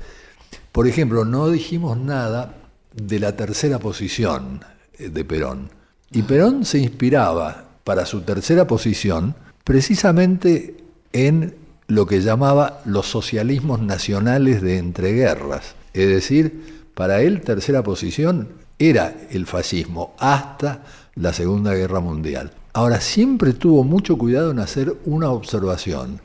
Por 0.72 0.86
ejemplo, 0.86 1.24
no 1.24 1.48
dijimos 1.48 1.96
nada 1.96 2.54
de 2.94 3.18
la 3.18 3.36
tercera 3.36 3.78
posición 3.78 4.60
de 4.98 5.24
Perón. 5.24 5.70
Y 6.10 6.22
Perón 6.22 6.64
se 6.64 6.78
inspiraba 6.78 7.67
para 7.88 8.04
su 8.04 8.20
tercera 8.20 8.66
posición 8.66 9.34
precisamente 9.64 10.76
en 11.14 11.54
lo 11.86 12.04
que 12.04 12.20
llamaba 12.20 12.82
los 12.84 13.06
socialismos 13.06 13.80
nacionales 13.80 14.60
de 14.60 14.76
entreguerras. 14.76 15.74
Es 15.94 16.06
decir, 16.06 16.82
para 16.94 17.22
él 17.22 17.40
tercera 17.40 17.82
posición 17.82 18.50
era 18.78 19.16
el 19.30 19.46
fascismo 19.46 20.14
hasta 20.18 20.84
la 21.14 21.32
Segunda 21.32 21.72
Guerra 21.72 22.00
Mundial. 22.00 22.52
Ahora, 22.74 23.00
siempre 23.00 23.54
tuvo 23.54 23.84
mucho 23.84 24.18
cuidado 24.18 24.50
en 24.50 24.58
hacer 24.58 24.94
una 25.06 25.30
observación 25.30 26.20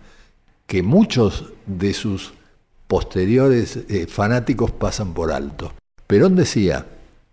que 0.67 0.83
muchos 0.83 1.45
de 1.65 1.93
sus 1.93 2.33
posteriores 2.87 3.79
eh, 3.87 4.05
fanáticos 4.05 4.71
pasan 4.71 5.13
por 5.13 5.31
alto. 5.31 5.71
Perón 6.07 6.35
decía, 6.35 6.85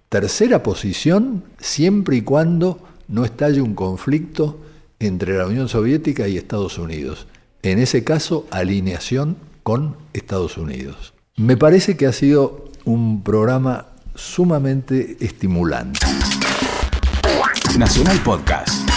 tercera 0.08 0.62
posición 0.62 1.42
siempre 1.58 2.18
y 2.18 2.22
cuando 2.22 2.89
no 3.10 3.24
estalle 3.24 3.60
un 3.60 3.74
conflicto 3.74 4.58
entre 4.98 5.36
la 5.36 5.46
Unión 5.46 5.68
Soviética 5.68 6.28
y 6.28 6.36
Estados 6.36 6.78
Unidos. 6.78 7.26
En 7.62 7.78
ese 7.78 8.04
caso, 8.04 8.46
alineación 8.50 9.36
con 9.62 9.96
Estados 10.12 10.56
Unidos. 10.56 11.14
Me 11.36 11.56
parece 11.56 11.96
que 11.96 12.06
ha 12.06 12.12
sido 12.12 12.70
un 12.84 13.22
programa 13.22 13.86
sumamente 14.14 15.16
estimulante. 15.20 16.00
Nacional 17.78 18.18
Podcast. 18.22 18.89